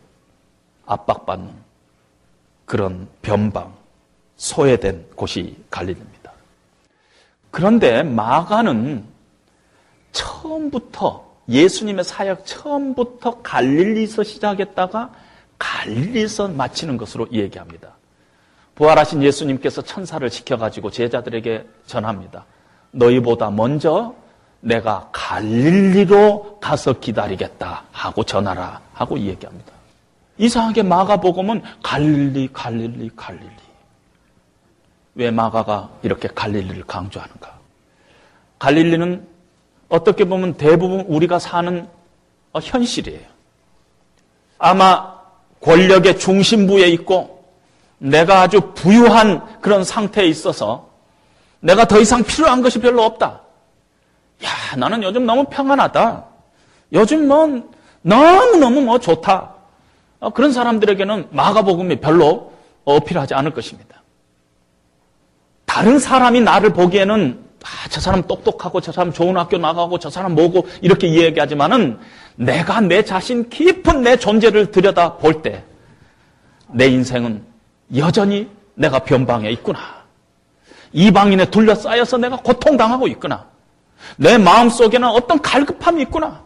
[0.85, 1.49] 압박받는
[2.65, 3.73] 그런 변방,
[4.35, 6.16] 소외된 곳이 갈릴리입니다.
[7.51, 9.03] 그런데 마가는
[10.11, 15.11] 처음부터 예수님의 사역 처음부터 갈릴리서 시작했다가
[15.57, 17.93] 갈릴리서 마치는 것으로 얘기합니다.
[18.75, 22.45] 부활하신 예수님께서 천사를 시켜가지고 제자들에게 전합니다.
[22.91, 24.13] 너희보다 먼저
[24.59, 29.71] 내가 갈릴리로 가서 기다리겠다 하고 전하라 하고 얘기합니다.
[30.37, 33.66] 이상하게 마가복음은 갈릴리, 갈릴리, 갈릴리.
[35.17, 37.57] 왜 마가가 이렇게 갈릴리를 강조하는가?
[38.59, 39.27] 갈릴리는
[39.89, 41.89] 어떻게 보면 대부분 우리가 사는
[42.53, 43.25] 어, 현실이에요.
[44.59, 45.17] 아마
[45.61, 47.43] 권력의 중심부에 있고
[47.97, 50.89] 내가 아주 부유한 그런 상태에 있어서
[51.61, 53.41] 내가 더 이상 필요한 것이 별로 없다.
[54.45, 56.25] 야, 나는 요즘 너무 평안하다.
[56.93, 57.71] 요즘 뭐
[58.03, 59.55] 너무너무 뭐 좋다.
[60.19, 62.53] 어, 그런 사람들에게는 마가복음이 별로
[62.85, 63.97] 어필하지 않을 것입니다.
[65.67, 70.33] 다른 사람이 나를 보기에는 아, 저 사람 똑똑하고 저 사람 좋은 학교 나가고 저 사람
[70.33, 71.99] 뭐고 이렇게 이야기하지만은
[72.35, 75.63] 내가 내 자신 깊은 내 존재를 들여다 볼 때
[76.69, 77.43] 내 인생은
[77.95, 79.79] 여전히 내가 변방에 있구나.
[80.93, 83.45] 이방인에 둘러싸여서 내가 고통당하고 있구나.
[84.17, 86.43] 내 마음 속에는 어떤 갈급함이 있구나.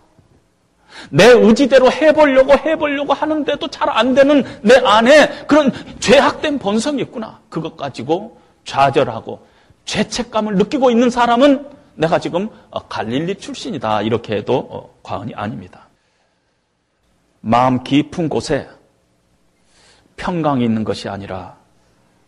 [1.10, 7.39] 내 의지대로 해보려고 해보려고 하는데도 잘 안 되는 내 안에 그런 죄악된 본성이 있구나.
[7.49, 9.45] 그것 가지고 좌절하고
[9.86, 14.02] 죄책감을 느끼고 있는 사람은 내가 지금 어, 갈릴리 출신이다.
[14.04, 15.88] 이렇게 해도 어, 과언이 아닙니다.
[17.41, 18.69] 마음 깊은 곳에
[20.15, 21.58] 평강이 있는 것이 아니라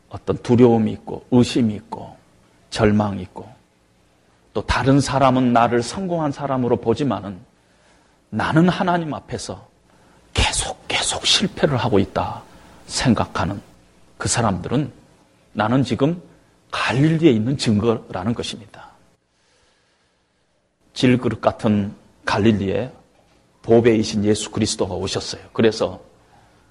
[0.09, 2.15] 어떤 두려움이 있고 의심이 있고
[2.69, 3.47] 절망이 있고
[4.53, 7.39] 또 다른 사람은 나를 성공한 사람으로 보지만은
[8.29, 9.67] 나는 하나님 앞에서
[10.33, 12.41] 계속 계속 실패를 하고 있다
[12.87, 13.61] 생각하는
[14.17, 14.91] 그 사람들은
[15.53, 16.21] 나는 지금
[16.71, 18.89] 갈릴리에 있는 증거라는 것입니다.
[20.93, 21.93] 질그릇 같은
[22.25, 22.91] 갈릴리에
[23.61, 25.41] 보배이신 예수 그리스도가 오셨어요.
[25.53, 26.01] 그래서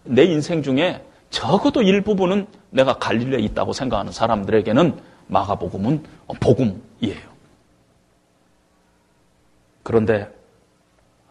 [0.04, 6.04] 내 인생 중에 적어도 일부분은 내가 갈릴리에 있다고 생각하는 사람들에게는 마가복음은
[6.40, 7.32] 복음이에요.
[9.82, 10.32] 그런데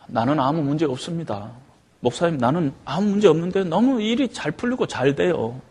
[0.07, 1.51] 나는 아무 문제 없습니다.
[1.99, 5.61] 목사님, 나는 아무 문제 없는데 너무 일이 잘 풀리고 잘 돼요.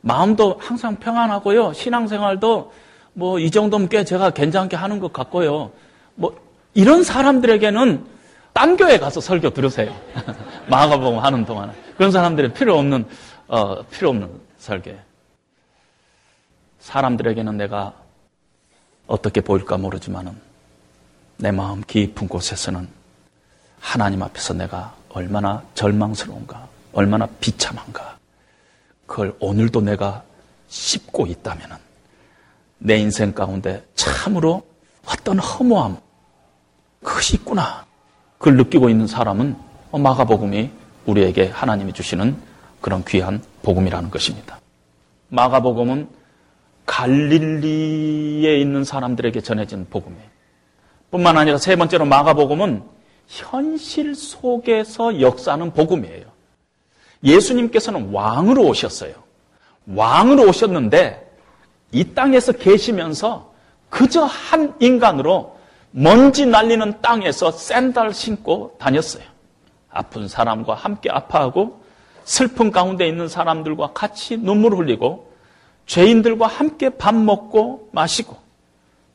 [0.00, 1.72] 마음도 항상 평안하고요.
[1.72, 2.72] 신앙생활도
[3.12, 5.72] 뭐 이 정도면 꽤 제가 괜찮게 하는 것 같고요.
[6.14, 6.36] 뭐
[6.74, 8.06] 이런 사람들에게는
[8.52, 9.94] 딴 교회 가서 설교 들으세요.
[10.68, 13.04] 마가복음 하는 동안에 그런 사람들이 필요 없는
[13.48, 14.98] 어, 필요 없는 설계.
[16.78, 17.92] 사람들에게는 내가
[19.06, 20.32] 어떻게 보일까 모르지만은
[21.36, 22.88] 내 마음 깊은 곳에서는
[23.80, 28.19] 하나님 앞에서 내가 얼마나 절망스러운가, 얼마나 비참한가.
[29.10, 30.22] 그걸 오늘도 내가
[30.68, 31.64] 씹고 있다면
[32.78, 34.62] 내 인생 가운데 참으로
[35.04, 35.98] 어떤 허무함,
[37.02, 37.86] 그것이 있구나.
[38.38, 39.56] 그걸 느끼고 있는 사람은
[39.90, 40.70] 마가복음이
[41.06, 42.36] 우리에게 하나님이 주시는
[42.80, 44.60] 그런 귀한 복음이라는 것입니다.
[45.30, 46.08] 마가복음은
[46.86, 50.30] 갈릴리에 있는 사람들에게 전해진 복음이에요.
[51.10, 52.84] 뿐만 아니라 세 번째로 마가복음은
[53.26, 56.39] 현실 속에서 역사하는 복음이에요.
[57.22, 59.14] 예수님께서는 왕으로 오셨어요.
[59.86, 61.30] 왕으로 오셨는데
[61.92, 63.52] 이 땅에서 계시면서
[63.88, 65.58] 그저 한 인간으로
[65.90, 69.24] 먼지 날리는 땅에서 샌들 신고 다녔어요.
[69.90, 71.80] 아픈 사람과 함께 아파하고
[72.24, 75.32] 슬픈 가운데 있는 사람들과 같이 눈물 흘리고
[75.86, 78.36] 죄인들과 함께 밥 먹고 마시고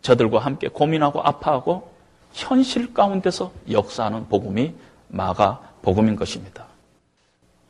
[0.01, 1.89] 저들과 함께 고민하고 아파하고
[2.33, 4.73] 현실 가운데서 역사하는 복음이
[5.07, 6.64] 마가 복음인 것입니다.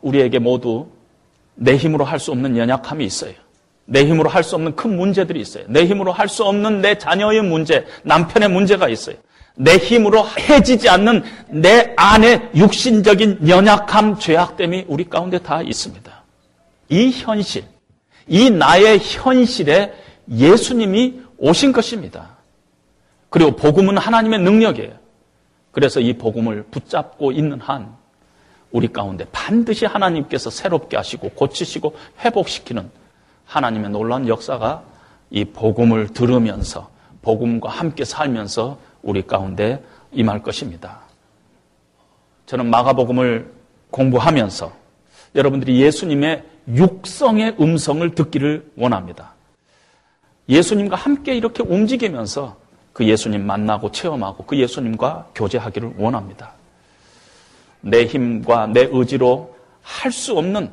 [0.06, 0.88] 우리에게 모두
[1.56, 3.34] 내 힘으로 할 수 없는 연약함이 있어요.
[3.86, 5.66] 내 힘으로 할 수 없는 큰 문제들이 있어요.
[5.68, 9.16] 내 힘으로 할 수 없는 내 자녀의 문제, 남편의 문제가 있어요.
[9.56, 16.24] 내 힘으로 해지지 않는 내 안의 육신적인 연약함, 죄악됨이 우리 가운데 다 있습니다.
[16.90, 17.64] 이 현실,
[18.28, 19.94] 이 나의 현실에
[20.30, 22.36] 예수님이 오신 것입니다.
[23.30, 24.94] 그리고 복음은 하나님의 능력이에요.
[25.72, 27.96] 그래서 이 복음을 붙잡고 있는 한
[28.76, 32.92] 우리 가운데 반드시 하나님께서 새롭게 하시고 고치시고 회복시키는
[33.46, 34.84] 하나님의 놀라운 역사가
[35.30, 36.90] 이 복음을 들으면서
[37.22, 41.00] 복음과 함께 살면서 우리 가운데 임할 것입니다.
[42.48, 43.50] 저는 마가복음을
[43.92, 44.74] 공부하면서
[45.36, 49.36] 여러분들이 예수님의 육성의 음성을 듣기를 원합니다.
[50.50, 52.58] 예수님과 함께 이렇게 움직이면서
[52.92, 56.56] 그 예수님 만나고 체험하고 그 예수님과 교제하기를 원합니다.
[57.86, 60.72] 내 힘과 내 의지로 할 수 없는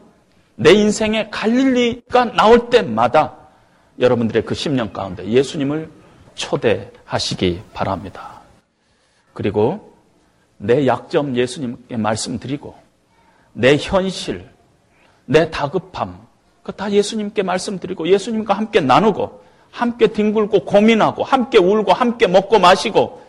[0.56, 3.36] 내 인생의 갈릴리가 나올 때마다
[3.98, 5.90] 여러분들의 그 10년 가운데 예수님을
[6.34, 8.40] 초대하시기 바랍니다.
[9.34, 9.94] 그리고
[10.56, 12.74] 내 약점 예수님께 말씀드리고
[13.52, 14.48] 내 현실,
[15.26, 16.26] 내 다급함,
[16.62, 23.22] 그 다 예수님께 말씀드리고 예수님과 함께 나누고 함께 뒹굴고 고민하고 함께 울고 함께 먹고 마시고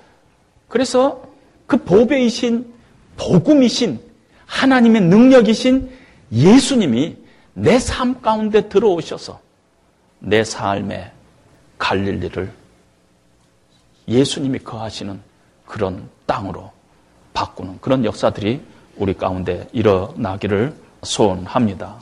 [0.70, 1.24] 그래서
[1.66, 2.73] 그 보배이신
[3.18, 4.00] 복음이신
[4.46, 5.90] 하나님의 능력이신
[6.32, 7.18] 예수님이
[7.54, 9.40] 내 삶 가운데 들어오셔서
[10.20, 11.12] 내 삶의
[11.78, 12.52] 갈릴리를
[14.08, 15.20] 예수님이 거하시는
[15.66, 16.72] 그런 땅으로
[17.34, 18.62] 바꾸는 그런 역사들이
[18.98, 22.02] 우리 가운데 일어나기를 소원합니다.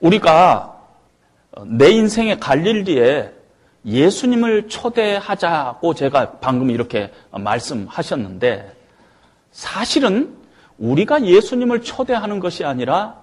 [0.00, 0.80] 우리가
[1.66, 3.30] 내 인생의 갈릴리에
[3.86, 8.72] 예수님을 초대하자고 제가 방금 이렇게 말씀하셨는데
[9.54, 10.36] 사실은
[10.78, 13.22] 우리가 예수님을 초대하는 것이 아니라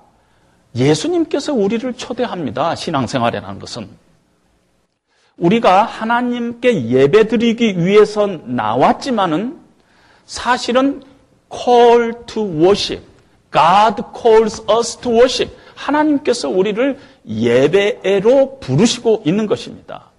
[0.74, 2.76] 예수님께서 우리를 초대합니다.
[2.76, 3.90] 신앙생활이라는 것은.
[5.36, 9.60] 우리가 하나님께 예배 드리기 위해서 나왔지만은
[10.26, 11.04] 사실은
[11.54, 13.06] call to worship.
[13.52, 15.54] God calls us to worship.
[15.76, 20.12] 하나님께서 우리를 예배로 부르시고 있는 것입니다.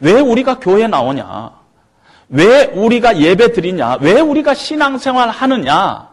[0.00, 1.63] 왜 우리가 교회 나오냐?
[2.28, 3.98] 왜 우리가 예배 드리냐?
[4.00, 6.08] 왜 우리가 신앙생활 하느냐?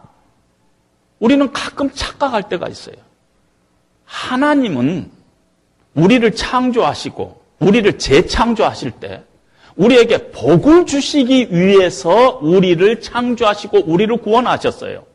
[1.19, 2.95] 우리는 가끔 착각할 때가 있어요.
[4.05, 5.11] 하나님은
[5.93, 9.23] 우리를 창조하시고 우리를 재창조하실 때
[9.75, 15.05] 우리에게 복을 주시기 위해서 우리를 창조하시고 우리를 구원하셨어요.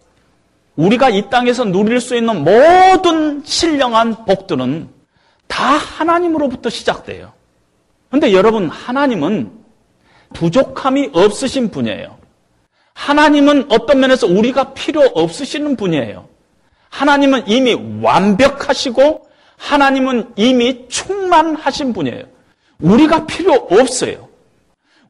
[0.76, 4.88] 우리가 이 땅에서 누릴 수 있는 모든 신령한 복들은
[5.46, 7.32] 다 하나님으로부터 시작돼요.
[8.10, 9.50] 근데 여러분, 하나님은
[10.34, 12.16] 부족함이 없으신 분이에요.
[12.94, 16.28] 하나님은 어떤 면에서 우리가 필요 없으시는 분이에요.
[16.88, 19.26] 하나님은 이미 완벽하시고
[19.58, 22.24] 하나님은 이미 충만하신 분이에요.
[22.80, 24.28] 우리가 필요 없어요.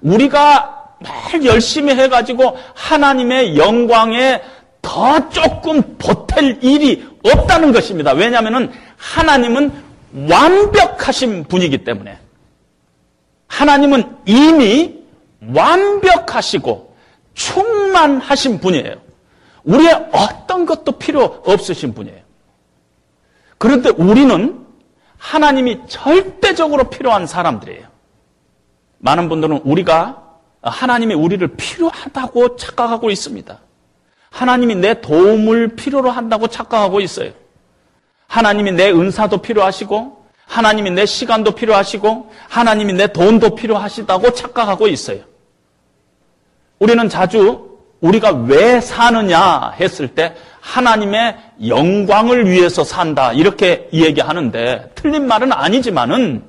[0.01, 4.43] 우리가 말 열심히 해가지고 하나님의 영광에
[4.83, 8.12] 더 조금 보탤 일이 없다는 것입니다.
[8.12, 9.73] 왜냐하면 하나님은
[10.29, 12.19] 완벽하신 분이기 때문에
[13.49, 15.06] 하나님은 이미
[15.55, 16.97] 완벽하시고
[17.35, 18.97] 충만하신 분이에요.
[19.65, 22.21] 우리의 어떤 것도 필요 없으신 분이에요.
[23.59, 24.65] 그런데 우리는
[25.19, 27.87] 하나님이 절대적으로 필요한 사람들이에요.
[28.99, 30.23] 많은 분들은 우리가
[30.63, 33.61] 하나님이 우리를 필요하다고 착각하고 있습니다.
[34.31, 37.33] 하나님이 내 도움을 필요로 한다고 착각하고 있어요.
[38.27, 45.21] 하나님이 내 은사도 필요하시고, 하나님이 내 시간도 필요하시고, 하나님이 내 돈도 필요하시다고 착각하고 있어요.
[46.79, 51.37] 우리는 자주 우리가 왜 사느냐 했을 때 하나님의
[51.68, 56.43] 영광을 위해서 산다 이렇게 얘기하는데 틀린 말은 아니지만은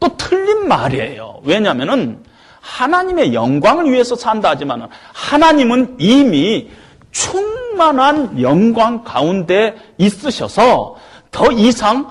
[0.00, 1.40] 또 틀린 말이에요.
[1.44, 2.22] 왜냐하면은
[2.60, 6.70] 하나님의 영광을 위해서 산다 하지만은 하나님은 이미
[7.10, 10.96] 충만한 영광 가운데 있으셔서
[11.30, 12.10] 더 이상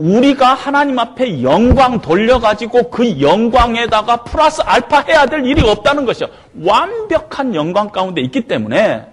[0.00, 6.28] 우리가 하나님 앞에 영광 돌려가지고 그 영광에다가 플러스 알파 해야 될 일이 없다는 것이요.
[6.62, 9.04] 완벽한 영광 가운데 있기 때문에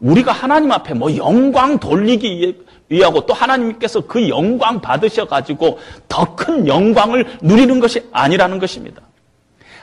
[0.00, 2.58] 우리가 하나님 앞에 뭐 영광 돌리기
[2.90, 5.78] 위하고 또 하나님께서 그 영광 받으셔가지고
[6.08, 9.00] 더 큰 영광을 누리는 것이 아니라는 것입니다.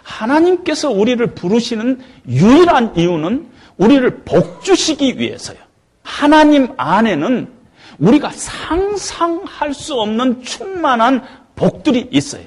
[0.04, 3.48] 하나님께서 우리를 부르시는 유일한 이유는
[3.78, 5.58] 우리를 복주시기 위해서요.
[6.04, 7.61] 하나님 안에는
[8.02, 11.24] 우리가 상상할 수 없는 충만한
[11.56, 12.46] 복들이 있어요.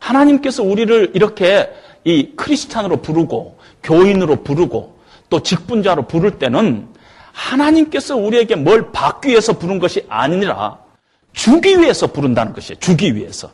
[0.00, 1.72] 하나님께서 우리를 이렇게
[2.04, 4.98] 이 크리스찬으로 부르고 교인으로 부르고
[5.30, 6.88] 또 직분자로 부를 때는
[7.32, 10.78] 하나님께서 우리에게 뭘 받기 위해서 부른 것이 아니라
[11.32, 12.78] 주기 위해서 부른다는 것이에요.
[12.80, 13.50] 주기 위해서.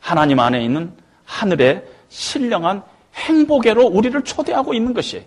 [0.00, 0.92] 하나님 안에 있는
[1.24, 2.82] 하늘의 신령한
[3.14, 5.24] 행복에로 우리를 초대하고 있는 것이에요.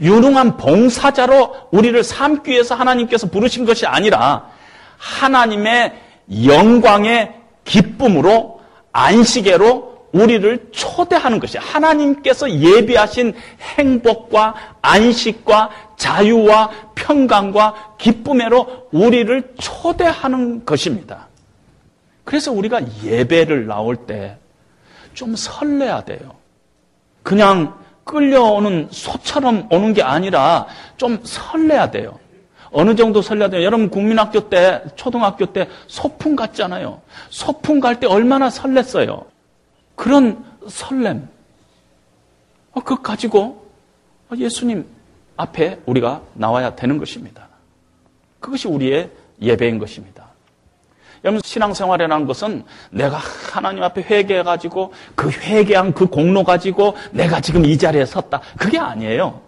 [0.00, 4.50] 유능한 봉사자로 우리를 삼기 위해서 하나님께서 부르신 것이 아니라
[4.98, 5.94] 하나님의
[6.44, 7.34] 영광의
[7.64, 8.60] 기쁨으로
[8.92, 21.28] 안식에로 우리를 초대하는 것이 하나님께서 예비하신 행복과 안식과 자유와 평강과 기쁨으로 우리를 초대하는 것입니다.
[22.24, 24.38] 그래서 우리가 예배를 나올 때
[25.16, 26.36] 좀 설레야 돼요.
[27.24, 27.76] 그냥
[28.06, 32.18] 끌려오는 소처럼 오는 게 아니라 좀 설레야 돼요.
[32.70, 33.64] 어느 정도 설레야 돼요.
[33.64, 37.02] 여러분 국민학교 때, 초등학교 때 소풍 갔잖아요.
[37.30, 39.24] 소풍 갈 때 얼마나 설렜어요.
[39.96, 41.28] 그런 설렘.
[42.72, 43.66] 어, 그거 가지고
[44.36, 44.86] 예수님
[45.36, 47.48] 앞에 우리가 나와야 되는 것입니다.
[48.38, 50.15] 그것이 우리의 예배인 것입니다.
[51.26, 53.18] 여러분 신앙생활이라는 것은 내가
[53.52, 58.40] 하나님 앞에 회개해가지고 그 회개한 그 공로 가지고 내가 지금 이 자리에 섰다.
[58.56, 59.40] 그게 아니에요.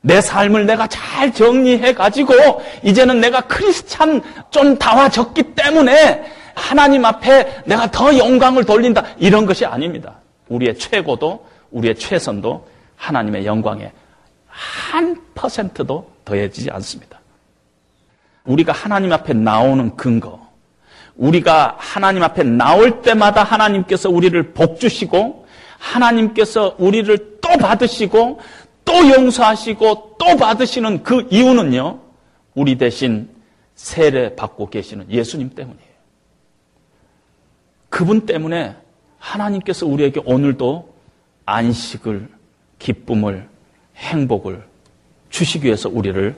[0.00, 2.34] 내 삶을 내가 잘 정리해가지고
[2.82, 6.24] 이제는 내가 크리스찬 좀 다와졌기 때문에
[6.56, 9.04] 하나님 앞에 내가 더 영광을 돌린다.
[9.16, 10.14] 이런 것이 아닙니다.
[10.48, 13.92] 우리의 최고도 우리의 최선도 하나님의 영광에
[14.48, 17.20] 한 퍼센트도 더해지지 않습니다.
[18.44, 20.47] 우리가 하나님 앞에 나오는 근거,
[21.18, 25.46] 우리가 하나님 앞에 나올 때마다 하나님께서 우리를 복주시고,
[25.78, 28.40] 하나님께서 우리를 또 받으시고,
[28.84, 32.00] 또 용서하시고, 또 받으시는 그 이유는요,
[32.54, 33.28] 우리 대신
[33.74, 35.88] 세례 받고 계시는 예수님 때문이에요.
[37.88, 38.76] 그분 때문에
[39.18, 40.94] 하나님께서 우리에게 오늘도
[41.46, 42.28] 안식을,
[42.78, 43.48] 기쁨을,
[43.96, 44.64] 행복을
[45.30, 46.36] 주시기 위해서 우리를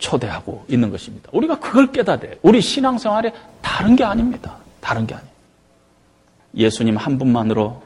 [0.00, 1.30] 초대하고 있는 것입니다.
[1.32, 3.32] 우리가 그걸 깨닫아야 우리 신앙생활에
[3.62, 4.56] 다른 게 아닙니다.
[4.80, 5.30] 다른 게 아니에요.
[6.56, 7.82] 예수님 한 분만으로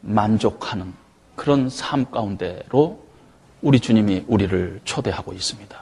[0.00, 0.92] 만족하는
[1.34, 3.02] 그런 삶 가운데로
[3.62, 5.76] 우리 주님이 우리를 초대하고 있습니다.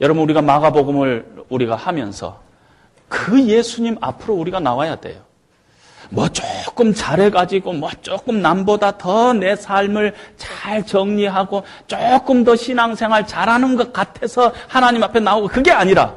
[0.00, 2.42] 여러분 우리가 마가복음을 우리가 하면서
[3.08, 5.20] 그 예수님 앞으로 우리가 나와야 돼요.
[6.12, 13.76] 뭐 조금 잘해가지고 뭐 조금 남보다 더 내 삶을 잘 정리하고 조금 더 신앙생활 잘하는
[13.76, 16.14] 것 같아서 하나님 앞에 나오고 그게 아니라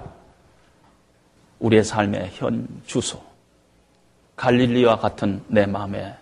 [1.60, 3.24] 우리의 삶의 현 주소
[4.36, 6.14] 갈릴리와 같은 내 마음의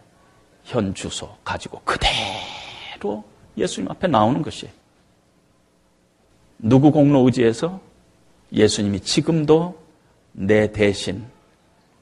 [0.66, 3.24] 현 주소 가지고 그대로
[3.58, 4.70] 예수님 앞에 나오는 것이
[6.60, 7.80] 누구 공로 의지해서
[8.52, 9.82] 예수님이 지금도
[10.32, 11.26] 내 대신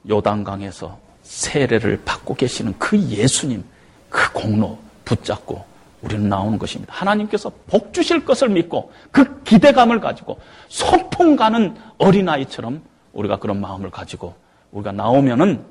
[0.10, 3.64] 요단강에서 세례를 받고 계시는 그 예수님,
[4.10, 5.64] 그 공로 붙잡고
[6.02, 6.94] 우리는 나오는 것입니다.
[6.94, 12.82] 하나님께서 복 주실 것을 믿고 그 기대감을 가지고 소풍 가는 어린아이처럼
[13.14, 14.36] 우리가 그런 마음을 가지고
[14.72, 15.64] 우리가 나오면은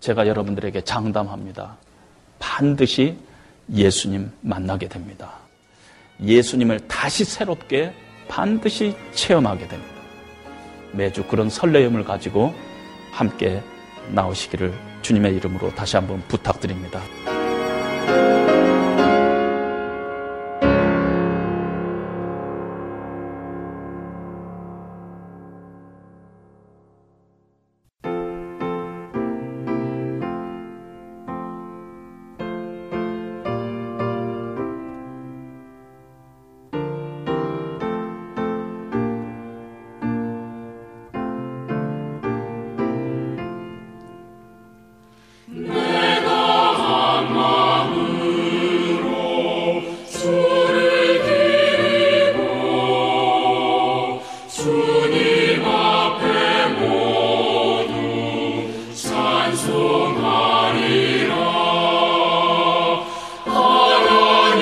[0.00, 1.76] 제가 여러분들에게 장담합니다.
[2.40, 3.16] 반드시
[3.72, 5.30] 예수님 만나게 됩니다.
[6.22, 7.94] 예수님을 다시 새롭게
[8.26, 9.94] 반드시 체험하게 됩니다.
[10.92, 12.52] 매주 그런 설레임을 가지고
[13.12, 13.62] 함께
[14.10, 17.02] 나오시기를 주님의 이름으로 다시 한번 부탁드립니다.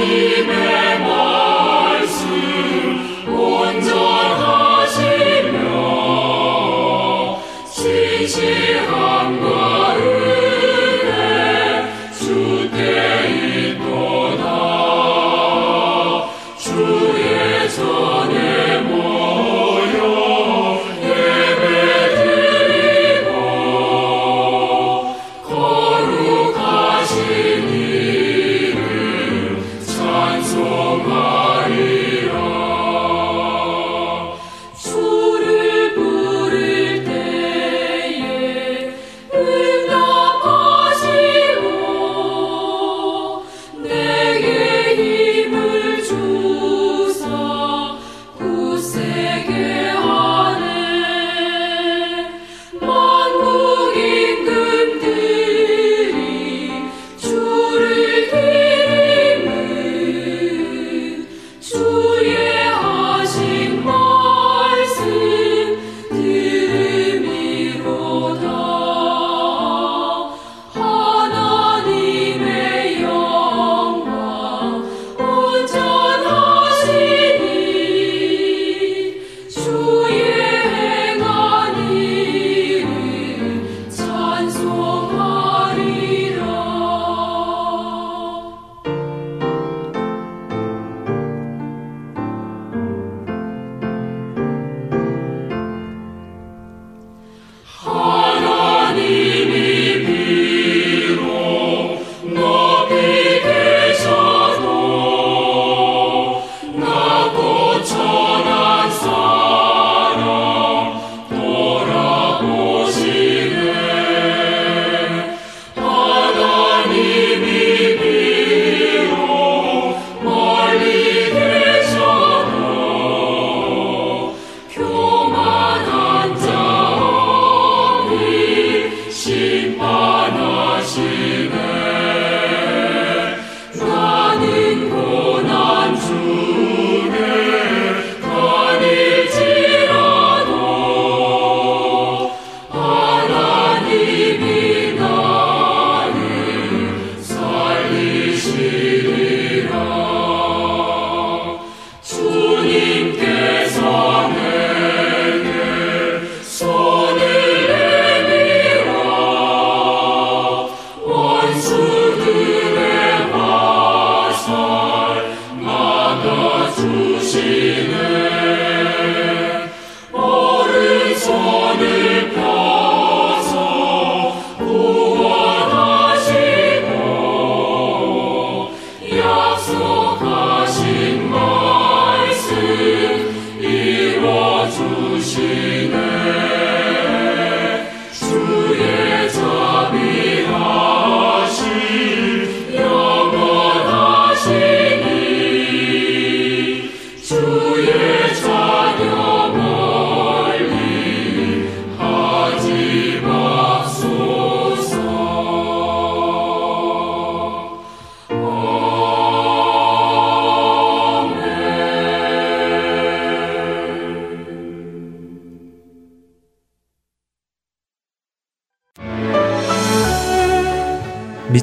[0.03, 0.43] 주를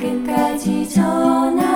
[0.00, 1.70] 끝까지 전하는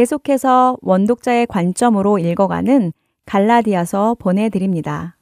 [0.00, 2.90] 계속해서 원독자의 관점으로 읽어가는
[3.26, 5.16] 갈라디아서 보내드립니다.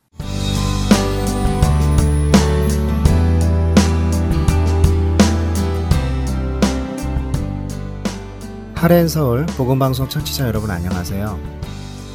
[8.79, 11.37] 하렌 서울 복음방송 청취자 여러분 안녕하세요.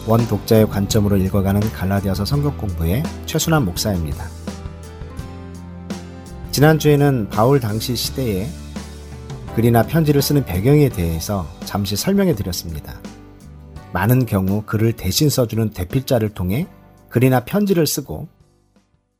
[0.08, 4.26] 원 독자의 관점으로 읽어가는 갈라디아서 성경 공부의 최순환 목사입니다.
[6.52, 8.48] 지난주에는 바울 당시 시대에
[9.56, 12.98] 글이나 편지를 쓰는 배경에 대해서 잠시 설명해 드렸습니다.
[13.92, 16.66] 많은 경우 글을 대신 써주는 대필자를 통해
[17.10, 18.30] 글이나 편지를 쓰고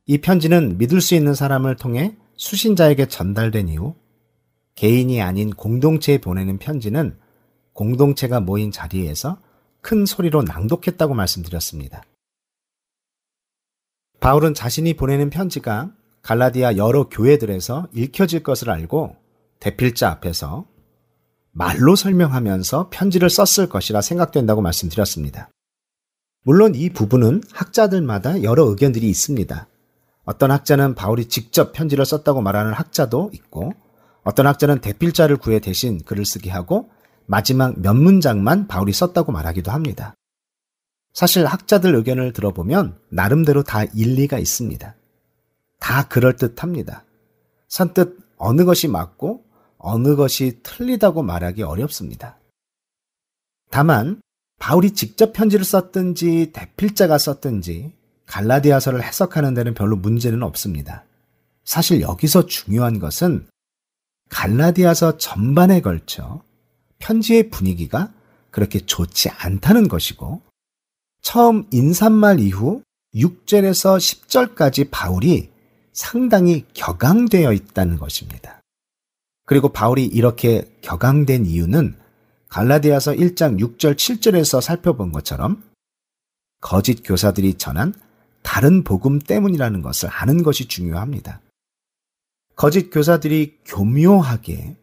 [0.06, 3.96] 이 편지는 믿을 수 있는 사람을 통해 수신자에게 전달된 이후
[4.76, 7.18] 개인이 아닌 공동체에 보내는 편지는
[7.74, 9.38] 공동체가 모인 자리에서
[9.82, 12.02] 큰 소리로 낭독했다고 말씀드렸습니다.
[14.20, 19.16] 바울은 자신이 보내는 편지가 갈라디아 여러 교회들에서 읽혀질 것을 알고
[19.60, 20.66] 대필자 앞에서
[21.52, 25.50] 말로 설명하면서 편지를 썼을 것이라 생각된다고 말씀드렸습니다.
[26.42, 29.68] 물론 이 부분은 학자들마다 여러 의견들이 있습니다.
[30.24, 33.72] 어떤 학자는 바울이 직접 편지를 썼다고 말하는 학자도 있고,
[34.22, 36.90] 어떤 학자는 대필자를 구해 대신 글을 쓰게 하고,
[37.26, 40.14] 마지막 몇 문장만 바울이 썼다고 말하기도 합니다.
[41.12, 44.94] 사실 학자들 의견을 들어보면 나름대로 다 일리가 있습니다.
[45.78, 47.04] 다 그럴듯합니다.
[47.68, 49.44] 선뜻 어느 것이 맞고
[49.78, 52.38] 어느 것이 틀리다고 말하기 어렵습니다.
[53.70, 54.20] 다만
[54.58, 57.92] 바울이 직접 편지를 썼든지 대필자가 썼든지
[58.26, 61.04] 갈라디아서를 해석하는 데는 별로 문제는 없습니다.
[61.64, 63.46] 사실 여기서 중요한 것은
[64.30, 66.42] 갈라디아서 전반에 걸쳐
[67.04, 68.10] 편지의 분위기가
[68.50, 70.40] 그렇게 좋지 않다는 것이고
[71.20, 72.82] 처음 인사말 이후
[73.14, 75.50] 6절에서 10절까지 바울이
[75.92, 78.60] 상당히 격앙되어 있다는 것입니다.
[79.44, 81.96] 그리고 바울이 이렇게 격앙된 이유는
[82.48, 85.62] 갈라디아서 1장 6절 7절에서 살펴본 것처럼
[86.60, 87.92] 거짓 교사들이 전한
[88.42, 91.40] 다른 복음 때문이라는 것을 아는 것이 중요합니다.
[92.56, 94.76] 거짓 교사들이 교묘하게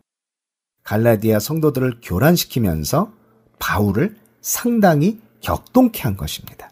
[0.83, 3.11] 갈라디아 성도들을 교란시키면서
[3.59, 6.71] 바울을 상당히 격동케 한 것입니다.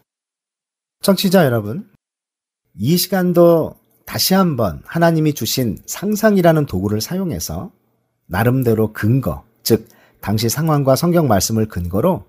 [1.01, 1.89] 청취자 여러분,
[2.75, 7.71] 이 시간도 다시 한번 하나님이 주신 상상이라는 도구를 사용해서
[8.25, 9.87] 나름대로 근거, 즉,
[10.21, 12.25] 당시 상황과 성경 말씀을 근거로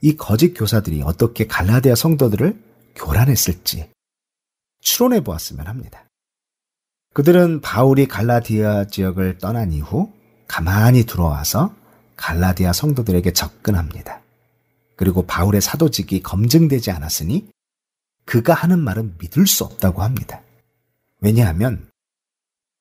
[0.00, 2.60] 이 거짓 교사들이 어떻게 갈라디아 성도들을
[2.96, 3.90] 교란했을지
[4.80, 6.04] 추론해 보았으면 합니다.
[7.14, 10.12] 그들은 바울이 갈라디아 지역을 떠난 이후
[10.52, 11.74] 가만히 들어와서
[12.16, 14.20] 갈라디아 성도들에게 접근합니다.
[14.96, 17.48] 그리고 바울의 사도직이 검증되지 않았으니
[18.26, 20.42] 그가 하는 말은 믿을 수 없다고 합니다.
[21.20, 21.88] 왜냐하면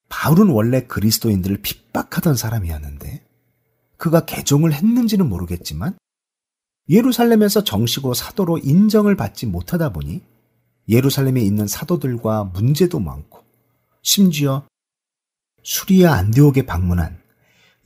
[0.10, 3.24] 바울은 원래 그리스도인들을 핍박하던 사람이었는데
[3.96, 5.98] 그가 개종을 했는지는 모르겠지만
[6.90, 10.22] 예루살렘에서 정식으로 사도로 인정을 받지 못하다 보니
[10.90, 13.46] 예루살렘에 있는 사도들과 문제도 많고
[14.02, 14.68] 심지어
[15.64, 17.21] 수리아 안디옥에 방문한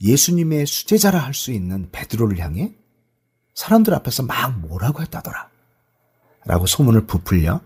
[0.00, 2.74] 예수님의 수제자라 할 수 있는 베드로를 향해
[3.54, 5.50] 사람들 앞에서 막 뭐라고 했다더라.
[6.44, 7.60] 라고 소문을 부풀려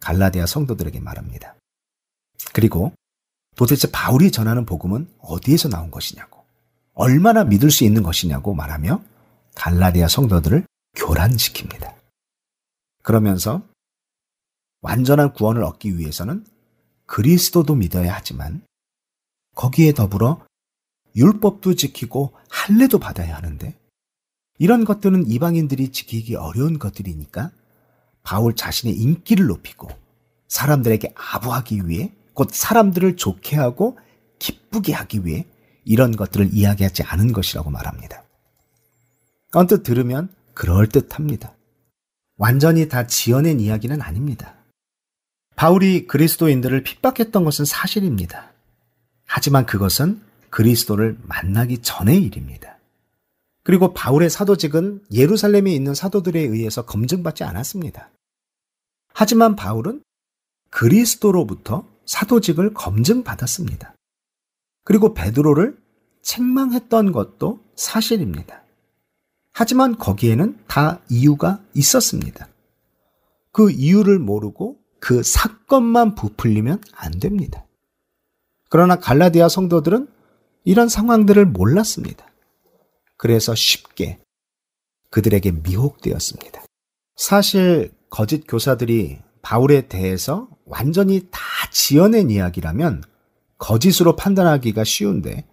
[0.00, 1.54] 갈라디아 성도들에게 말합니다.
[2.52, 2.92] 그리고
[3.56, 6.44] 도대체 바울이 전하는 복음은 어디에서 나온 것이냐고,
[6.94, 9.02] 얼마나 믿을 수 있는 것이냐고 말하며
[9.54, 10.66] 갈라디아 성도들을
[10.96, 11.94] 교란시킵니다.
[13.02, 13.62] 그러면서
[14.82, 16.44] 완전한 구원을 얻기 위해서는
[17.06, 18.62] 그리스도도 믿어야 하지만
[19.54, 20.44] 거기에 더불어
[21.16, 23.74] 율법도 지키고 할례도 받아야 하는데
[24.58, 27.50] 이런 것들은 이방인들이 지키기 어려운 것들이니까
[28.22, 29.88] 바울 자신의 인기를 높이고
[30.48, 33.98] 사람들에게 아부하기 위해 곧 사람들을 좋게 하고
[34.38, 35.46] 기쁘게 하기 위해
[35.84, 38.22] 이런 것들을 이야기하지 않은 것이라고 말합니다.
[39.52, 41.54] 언뜻 들으면 그럴듯합니다.
[42.36, 44.54] 완전히 다 지어낸 이야기는 아닙니다.
[45.56, 48.52] 바울이 그리스도인들을 핍박했던 것은 사실입니다.
[49.26, 52.78] 하지만 그것은 그리스도를 만나기 전의 일입니다.
[53.62, 58.10] 그리고 바울의 사도직은 예루살렘에 있는 사도들에 의해서 검증받지 않았습니다.
[59.12, 60.02] 하지만 바울은
[60.70, 63.94] 그리스도로부터 사도직을 검증받았습니다.
[64.84, 65.78] 그리고 베드로를
[66.22, 68.62] 책망했던 것도 사실입니다.
[69.52, 72.48] 하지만 거기에는 다 이유가 있었습니다.
[73.52, 77.66] 그 이유를 모르고 그 사건만 부풀리면 안 됩니다.
[78.68, 80.08] 그러나 갈라디아 성도들은
[80.64, 82.26] 이런 상황들을 몰랐습니다.
[83.16, 84.18] 그래서 쉽게
[85.10, 86.62] 그들에게 미혹되었습니다.
[87.16, 91.40] 사실 거짓 교사들이 바울에 대해서 완전히 다
[91.70, 93.02] 지어낸 이야기라면
[93.58, 95.46] 거짓으로 판단하기가 쉬운데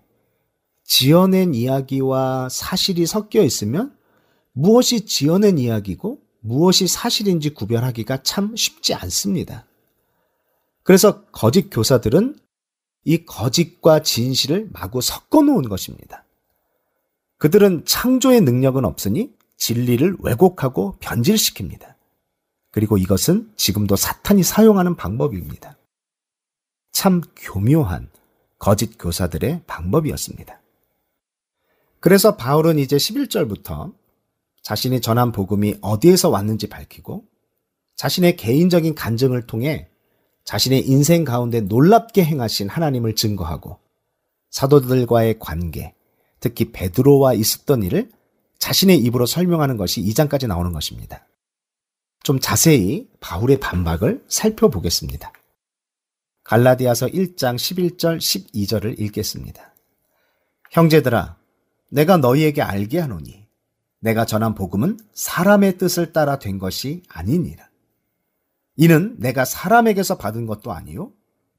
[0.84, 3.96] 지어낸 이야기와 사실이 섞여 있으면
[4.54, 9.66] 무엇이 지어낸 이야기고 무엇이 사실인지 구별하기가 참 쉽지 않습니다.
[10.84, 12.38] 그래서 거짓 교사들은
[13.04, 16.26] 이 거짓과 진실을 마구 섞어 놓은 것입니다.
[17.38, 21.96] 그들은 창조의 능력은 없으니 진리를 왜곡하고 변질시킵니다.
[22.72, 25.78] 그리고 이것은 지금도 사탄이 사용하는 방법입니다.
[26.92, 28.10] 참 교묘한
[28.60, 30.62] 거짓 교사들의 방법이었습니다.
[32.00, 33.94] 그래서 바울은 이제 11절부터
[34.62, 37.26] 자신이 전한 복음이 어디에서 왔는지 밝히고
[37.96, 39.90] 자신의 개인적인 간증을 통해
[40.48, 43.80] 자신의 인생 가운데 놀랍게 행하신 하나님을 증거하고
[44.50, 45.94] 사도들과의 관계,
[46.40, 48.10] 특히 베드로와 있었던 일을
[48.58, 51.28] 자신의 입으로 설명하는 것이 2장까지 나오는 것입니다.
[52.24, 55.34] 좀 자세히 바울의 반박을 살펴보겠습니다.
[56.46, 59.76] 갈라디아서 1장 11절 12절을 읽겠습니다.
[60.72, 61.36] 형제들아
[61.92, 63.46] 내가 너희에게 알게 하노니
[64.00, 67.67] 내가 전한 복음은 사람의 뜻을 따라 된 것이 아니니라.
[68.78, 71.12] 이는 내가 사람에게서 받은 것도 아니요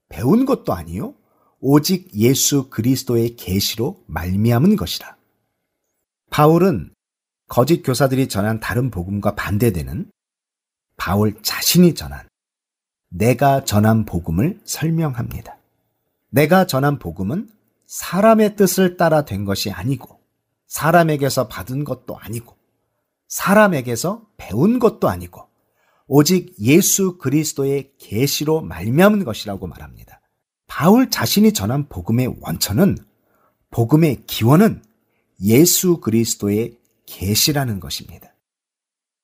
[0.08, 1.14] 배운 것도 아니요
[1.60, 5.16] 오직 예수 그리스도의 계시로 말미암은 것이라.
[6.30, 6.94] 바울은
[7.48, 10.10] 거짓 교사들이 전한 다른 복음과 반대되는
[10.96, 12.28] 바울 자신이 전한
[13.08, 15.56] 내가 전한 복음을 설명합니다.
[16.30, 17.50] 내가 전한 복음은
[17.86, 20.20] 사람의 뜻을 따라 된 것이 아니고
[20.66, 22.54] 사람에게서 받은 것도 아니고
[23.28, 25.47] 사람에게서 배운 것도 아니고
[26.08, 30.20] 오직 예수 그리스도의 계시로 말미암은 것이라고 말합니다.
[30.66, 32.96] 바울 자신이 전한 복음의 원천은
[33.70, 34.82] 복음의 기원은
[35.42, 38.34] 예수 그리스도의 계시라는 것입니다.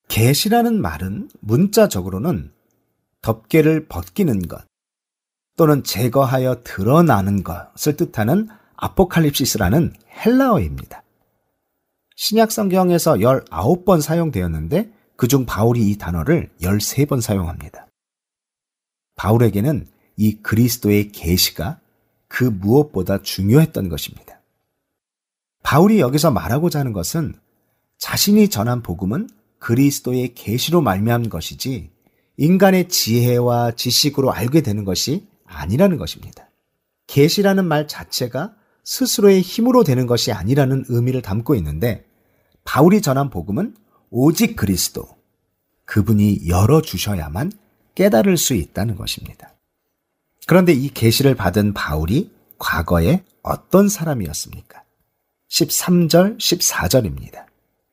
[0.08, 2.52] 계시라는 말은 문자적으로는
[3.22, 4.64] 덮개를 벗기는 것
[5.56, 11.02] 또는 제거하여 드러나는 것을 뜻하는 아포칼립시스라는 헬라어입니다.
[12.16, 17.86] 신약 성경에서 19번 사용되었는데 그중 바울이 이 단어를 13번 사용합니다.
[19.16, 19.86] 바울에게는
[20.16, 21.80] 이 그리스도의 계시가
[22.28, 24.40] 그 무엇보다 중요했던 것입니다.
[25.62, 27.34] 바울이 여기서 말하고자 하는 것은
[27.98, 31.90] 자신이 전한 복음은 그리스도의 계시로 말미암은 것이지
[32.36, 36.50] 인간의 지혜와 지식으로 알게 되는 것이 아니라는 것입니다.
[37.06, 42.04] 계시라는 말 자체가 스스로의 힘으로 되는 것이 아니라는 의미를 담고 있는데
[42.64, 43.74] 바울이 전한 복음은
[44.16, 45.08] 오직 그리스도
[45.86, 47.50] 그분이 열어 주셔야만
[47.96, 49.56] 깨달을 수 있다는 것입니다.
[50.46, 54.84] 그런데 이 계시를 받은 바울이 과거에 어떤 사람이었습니까?
[55.50, 57.46] 13절, 14절입니다.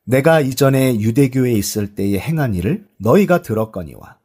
[0.04, 4.20] 내가 이전에 유대교에 있을 때의 행한 일을 너희가 들었거니와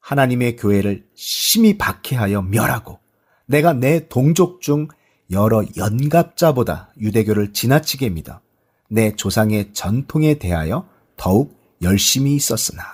[0.00, 2.98] 하나님의 교회를 심히 박해하여 멸하고
[3.44, 4.88] 내가 내 동족 중
[5.30, 8.40] 여러 연갑자보다 유대교를 지나치게 믿어
[8.88, 12.84] 내 조상의 전통에 대하여 더욱 열심히 있었으나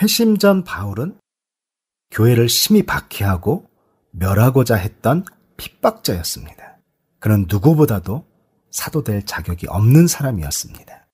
[0.00, 1.18] 회심 전 바울은
[2.10, 3.68] 교회를 심히 박해하고
[4.12, 5.24] 멸하고자 했던
[5.56, 6.78] 핍박자였습니다.
[7.18, 8.26] 그는 누구보다도
[8.70, 11.06] 사도될 자격이 없는 사람이었습니다.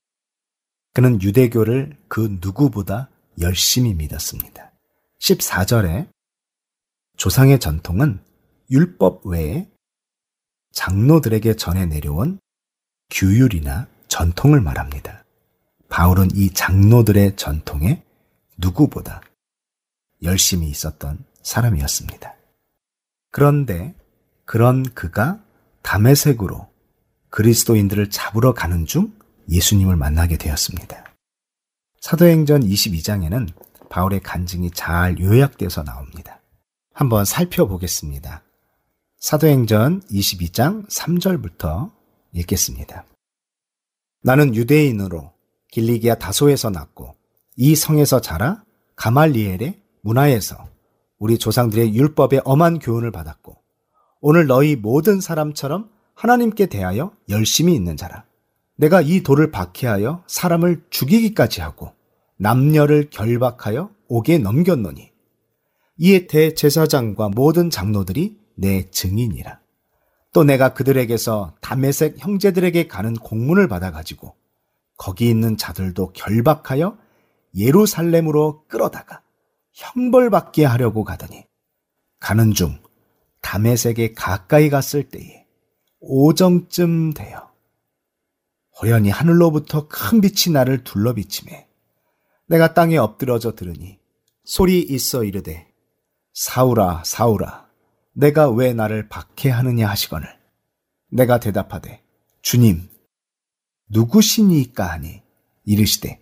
[0.95, 3.11] 그는 유대교를 그 누구보다
[3.41, 4.73] 열심히 믿었습니다.
[5.21, 6.09] 14절에
[7.17, 8.21] 조상의 전통은
[8.71, 9.69] 율법 외에
[10.73, 12.39] 장로들에게 전해 내려온
[13.11, 15.26] 규율이나 전통을 말합니다.
[15.89, 18.05] 바울은 이 장로들의 전통에
[18.59, 19.21] 누구보다
[20.23, 22.35] 열심히 있었던 사람이었습니다.
[23.31, 23.95] 그런데
[24.45, 25.43] 그런 그가
[25.83, 26.69] 담에색으로
[27.31, 29.17] 그리스도인들을 잡으러 가는 중
[29.49, 31.05] 예수님을 만나게 되었습니다.
[32.01, 33.49] 사도행전 22장에는
[33.89, 36.41] 바울의 간증이 잘 요약돼서 나옵니다.
[36.93, 38.43] 한번 살펴보겠습니다.
[39.19, 41.93] 사도행전 22장 3절부터
[42.33, 43.05] 읽겠습니다.
[44.23, 45.36] 나는 유대인으로
[45.77, 47.15] 길리기아 다소에서 났고
[47.55, 48.65] 이 성에서 자라
[48.97, 50.57] 가말리엘의 문화에서
[51.19, 53.59] 우리 조상들의 율법의 엄한 교훈을 받았고
[54.23, 58.25] 오늘 너희 모든 사람처럼 하나님께 대하여 열심히 있는 자라.
[58.77, 61.93] 내가 이 돌을 박해하여 사람을 죽이기까지 하고
[62.39, 65.11] 남녀를 결박하여 옥에 넘겼노니
[65.99, 69.61] 이에 대제사장과 모든 장로들이 내 증인이라.
[70.33, 74.35] 또 내가 그들에게서 담에색 형제들에게 가는 공문을 받아가지고
[74.97, 76.97] 거기 있는 자들도 결박하여
[77.55, 79.23] 예루살렘으로 끌어다가
[79.73, 81.45] 형벌받게 하려고 가더니
[82.21, 82.83] 가는 중
[83.43, 85.47] 담에색에 가까이 갔을 때에
[86.01, 87.53] 오정쯤 되어
[88.81, 91.67] 호연히 하늘로부터 큰 빛이 나를 둘러비치매
[92.49, 93.99] 내가 땅에 엎드러져 들으니
[94.45, 95.69] 소리 있어 이르되
[96.33, 97.67] 사울아 사울아
[98.17, 100.27] 내가 왜 나를 박해하느냐 하시거늘.
[101.11, 102.03] 내가 대답하되
[102.41, 102.89] 주님
[103.89, 105.23] 누구시니까 하니
[105.65, 106.21] 이르시되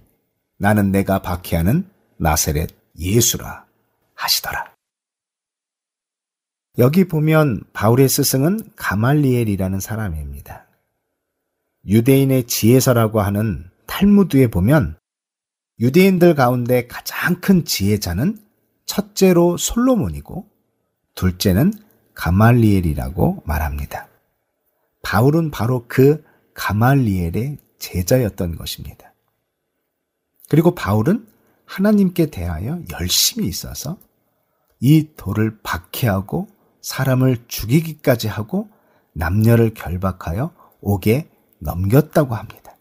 [0.58, 1.88] 나는 내가 박해하는
[2.18, 3.66] 나세렛 예수라
[4.14, 4.74] 하시더라.
[6.78, 10.66] 여기 보면 바울의 스승은 가말리엘이라는 사람입니다.
[11.86, 14.98] 유대인의 지혜서라고 하는 탈무드에 보면
[15.78, 18.38] 유대인들 가운데 가장 큰 지혜자는
[18.86, 20.48] 첫째로 솔로몬이고
[21.14, 21.72] 둘째는
[22.14, 24.08] 가말리엘이라고 말합니다.
[25.02, 26.24] 바울은 바로 그
[26.54, 29.12] 가말리엘의 제자였던 것입니다.
[30.48, 31.26] 그리고 바울은
[31.66, 33.98] 하나님께 대하여 열심히 있어서
[34.80, 36.48] 이 돌을 박해하고
[36.82, 38.68] 사람을 죽이기까지 하고
[39.14, 41.28] 남녀를 결박하여 옥에
[41.60, 42.76] 넘겼다고 합니다.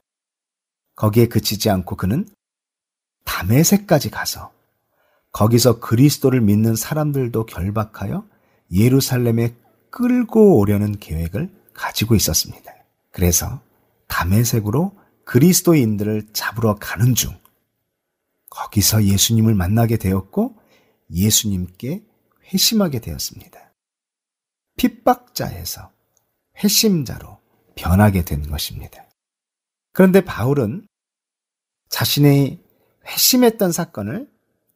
[0.96, 2.28] 거기에 그치지 않고 그는
[3.24, 4.52] 담에색까지 가서
[5.32, 8.28] 거기서 그리스도를 믿는 사람들도 결박하여
[8.72, 9.56] 예루살렘에
[9.90, 12.73] 끌고 오려는 계획을 가지고 있었습니다.
[13.14, 13.62] 그래서
[14.08, 17.40] 담에색으로 그리스도인들을 잡으러 가는 중
[18.50, 20.58] 거기서 예수님을 만나게 되었고
[21.12, 22.04] 예수님께
[22.52, 23.72] 회심하게 되었습니다.
[24.78, 25.92] 핍박자에서
[26.62, 27.40] 회심자로
[27.76, 29.06] 변하게 된 것입니다.
[29.92, 30.88] 그런데 바울은
[31.90, 32.60] 자신의
[33.06, 34.30] 회심했던 사건을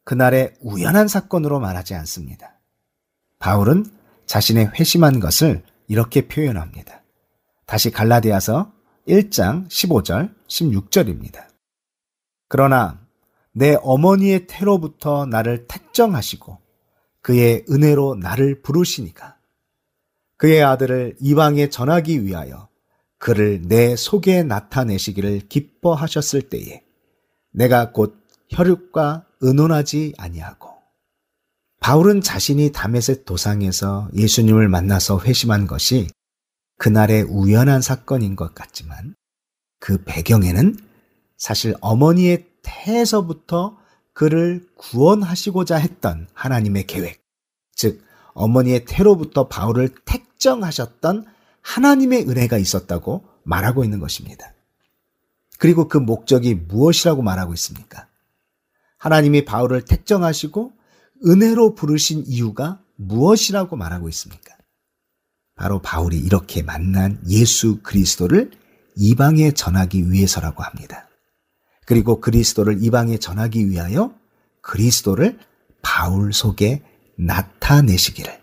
[0.04, 2.58] 그날의 우연한 사건으로 말하지 않습니다.
[3.40, 3.84] 바울은
[4.26, 6.97] 자신의 회심한 것을 이렇게 표현합니다.
[7.68, 8.72] 다시 갈라디아서
[9.06, 11.48] 1장 15절, 16절입니다.
[12.48, 12.98] 그러나
[13.52, 16.56] 내 어머니의 태로부터 나를 택정하시고
[17.20, 19.36] 그의 은혜로 나를 부르시니까
[20.38, 22.70] 그의 아들을 이방에 전하기 위하여
[23.18, 26.82] 그를 내 속에 나타내시기를 기뻐하셨을 때에
[27.52, 28.16] 내가 곧
[28.48, 30.70] 혈육과 의논하지 아니하고
[31.80, 36.08] 바울은 자신이 다메섹 도상에서 예수님을 만나서 회심한 것이
[36.78, 39.14] 그날의 우연한 사건인 것 같지만
[39.80, 40.76] 그 배경에는
[41.36, 43.76] 사실 어머니의 태에서부터
[44.12, 47.22] 그를 구원하시고자 했던 하나님의 계획,
[47.74, 48.02] 즉
[48.34, 51.26] 어머니의 태로부터 바울을 택정하셨던
[51.60, 54.52] 하나님의 은혜가 있었다고 말하고 있는 것입니다.
[55.58, 58.06] 그리고 그 목적이 무엇이라고 말하고 있습니까?
[58.98, 60.72] 하나님이 바울을 택정하시고
[61.26, 64.47] 은혜로 부르신 이유가 무엇이라고 말하고 있습니까?
[65.58, 68.52] 바로 바울이 이렇게 만난 예수 그리스도를
[68.96, 71.08] 이방에 전하기 위해서라고 합니다.
[71.84, 74.14] 그리고 그리스도를 이방에 전하기 위하여
[74.62, 75.38] 그리스도를
[75.82, 76.82] 바울 속에
[77.16, 78.40] 나타내시기를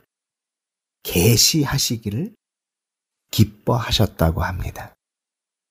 [1.04, 2.36] 계시하시기를
[3.32, 4.94] 기뻐하셨다고 합니다.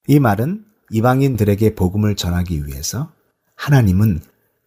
[0.07, 3.13] 이 말은 이방인들에게 복음을 전하기 위해서
[3.57, 4.21] 하나님은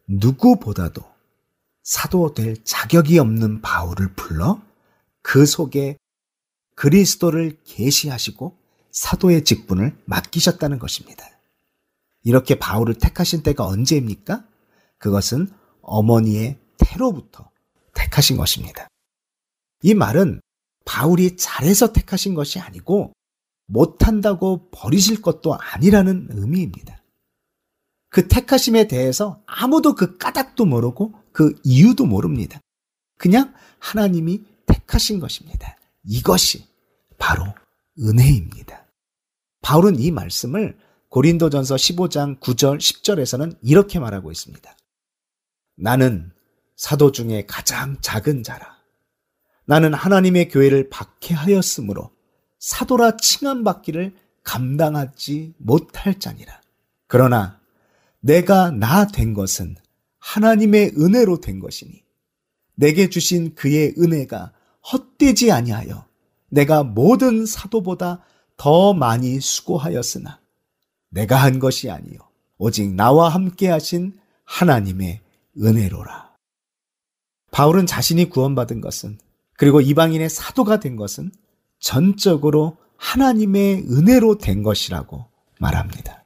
[0.08, 1.02] 누구보다도
[1.84, 4.62] 사도 될 자격이 없는 바울을 불러
[5.22, 5.98] 그 속에
[6.78, 8.56] 그리스도를 계시하시고
[8.92, 11.26] 사도의 직분을 맡기셨다는 것입니다.
[12.24, 14.46] 이렇게 바울을 택하신 때가 언제입니까?
[15.00, 15.50] 그것은
[15.82, 17.50] 어머니의 태로부터
[17.94, 18.88] 택하신 것입니다.
[19.82, 20.40] 이 말은
[20.86, 23.12] 바울이 잘해서 택하신 것이 아니고
[23.66, 27.02] 못한다고 버리실 것도 아니라는 의미입니다.
[28.10, 32.60] 그 택하심에 대해서 아무도 그 까닭도 모르고 그 이유도 모릅니다.
[33.18, 35.77] 그냥 하나님이 택하신 것입니다.
[36.08, 36.66] 이것이
[37.18, 37.44] 바로
[38.00, 38.86] 은혜입니다.
[39.62, 40.78] 바울은 이 말씀을
[41.10, 44.78] 고린도전서 15장 9절 10절에서는 이렇게 말하고 있습니다.
[45.78, 46.32] 나는
[46.76, 48.78] 사도 중에 가장 작은 자라.
[49.66, 52.12] 나는 하나님의 교회를 박해하였으므로
[52.60, 56.62] 사도라 칭함 받기를 감당하지 못할 자니라.
[57.08, 57.60] 그러나
[58.20, 59.76] 내가 나 된 것은
[60.20, 62.04] 하나님의 은혜로 된 것이니
[62.76, 64.54] 내게 주신 그의 은혜가
[64.92, 66.06] 헛되지 아니하여
[66.50, 68.24] 내가 모든 사도보다
[68.56, 70.40] 더 많이 수고하였으나
[71.10, 72.20] 내가 한 것이 아니요
[72.58, 75.22] 오직 나와 함께 하신 하나님의
[75.62, 76.36] 은혜로라.
[77.52, 79.18] 바울은 자신이 구원받은 것은
[79.58, 81.32] 그리고 이방인의 사도가 된 것은
[81.80, 85.26] 전적으로 하나님의 은혜로 된 것이라고
[85.60, 86.26] 말합니다.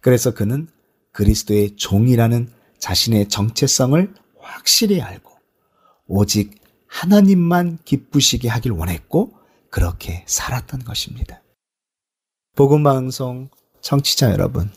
[0.00, 0.68] 그래서 그는
[1.12, 5.30] 그리스도의 종이라는 자신의 정체성을 확실히 알고
[6.06, 6.63] 오직
[6.94, 9.32] 하나님만 기쁘시게 하길 원했고
[9.68, 11.42] 그렇게 살았던 것입니다.
[12.54, 13.48] 복음방송
[13.80, 14.70] 청취자 여러분,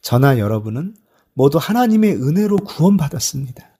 [0.00, 0.94] 저나 여러분은
[1.34, 3.76] 모두 하나님의 은혜로 구원받았습니다.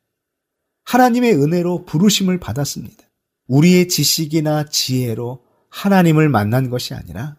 [0.84, 3.04] 하나님의 은혜로 부르심을 받았습니다.
[3.46, 7.36] 우리의 지식이나 지혜로 하나님을 만난 것이 아니라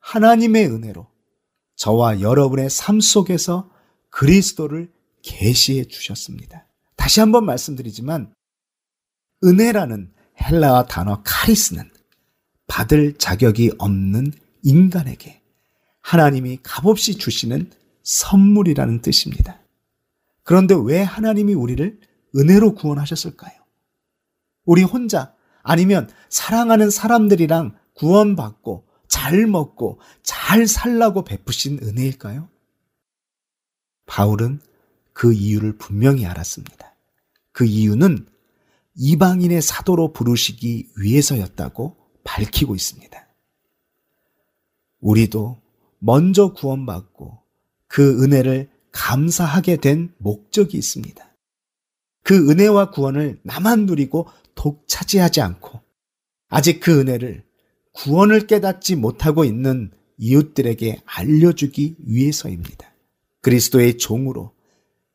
[0.00, 1.06] 하나님의 은혜로
[1.76, 3.70] 저와 여러분의 삶 속에서
[4.08, 4.90] 그리스도를
[5.20, 6.66] 계시해 주셨습니다.
[6.96, 8.32] 다시 한번 말씀드리지만
[9.44, 11.90] 은혜라는 헬라어 단어 카리스는
[12.66, 14.32] 받을 자격이 없는
[14.62, 15.42] 인간에게
[16.00, 17.70] 하나님이 값없이 주시는
[18.02, 19.60] 선물이라는 뜻입니다.
[20.42, 22.00] 그런데 왜 하나님이 우리를
[22.34, 23.52] 은혜로 구원하셨을까요?
[24.64, 32.48] 우리 혼자 아니면 사랑하는 사람들이랑 구원받고 잘 먹고 잘 살라고 베푸신 은혜일까요?
[34.06, 34.60] 바울은
[35.12, 36.96] 그 이유를 분명히 알았습니다.
[37.52, 38.26] 그 이유는
[38.94, 43.28] 이방인의 사도로 부르시기 위해서였다고 밝히고 있습니다.
[45.00, 45.60] 우리도
[45.98, 47.40] 먼저 구원받고
[47.86, 51.24] 그 은혜를 감사하게 된 목적이 있습니다.
[52.22, 55.80] 그 은혜와 구원을 나만 누리고 독차지하지 않고
[56.48, 57.44] 아직 그 은혜를
[57.92, 62.92] 구원을 깨닫지 못하고 있는 이웃들에게 알려주기 위해서입니다.
[63.40, 64.54] 그리스도의 종으로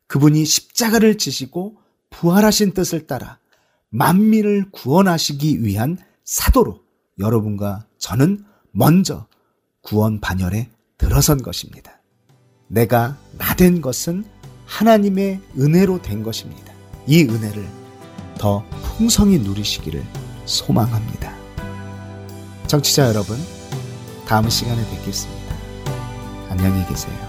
[0.06, 1.78] 그분이 십자가를 지시고
[2.10, 3.38] 부활하신 뜻을 따라
[3.90, 6.80] 만민을 구원하시기 위한 사도로
[7.18, 9.26] 여러분과 저는 먼저
[9.82, 10.68] 구원 반열에
[10.98, 12.00] 들어선 것입니다.
[12.68, 14.24] 내가 나 된 것은
[14.66, 16.72] 하나님의 은혜로 된 것입니다.
[17.06, 17.66] 이 은혜를
[18.38, 18.64] 더
[18.96, 20.04] 풍성히 누리시기를
[20.44, 21.34] 소망합니다.
[22.66, 23.36] 정치자 여러분,
[24.26, 25.56] 다음 시간에 뵙겠습니다.
[26.50, 27.27] 안녕히 계세요.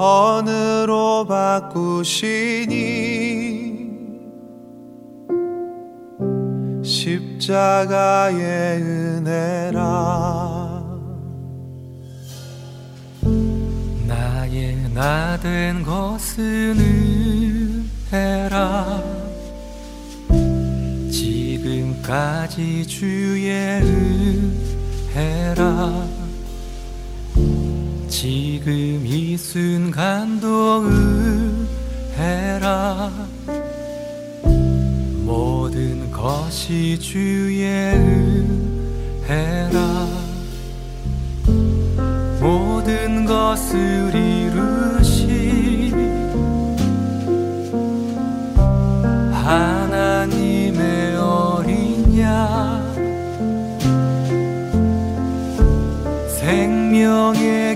[0.00, 2.70] 선으로 바꾸시니
[6.82, 10.82] 십자가의 은혜라.
[14.08, 16.78] 나의 나된 것은
[18.22, 19.02] 은혜라.
[21.10, 23.82] 지금까지 주의
[25.04, 26.19] 은혜라
[28.20, 30.84] 지금 이 순간도
[32.18, 33.10] 은혜라.
[35.24, 37.64] 모든 것이 주의
[39.24, 40.06] 은혜라.
[42.42, 45.94] 모든 것을 이루신
[49.32, 49.79] 하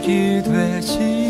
[0.03, 1.24] 길 되시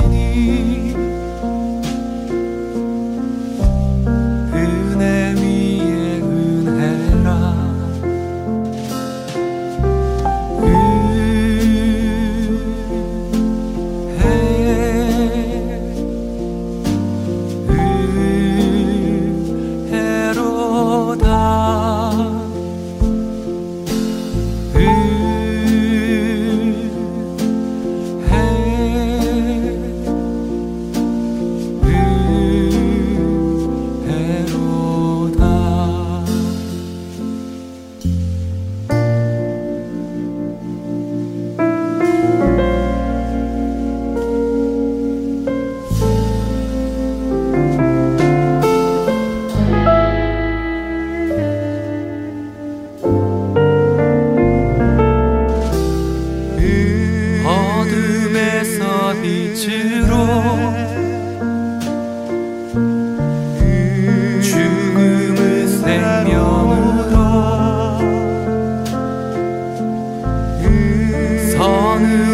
[71.95, 72.34] wanted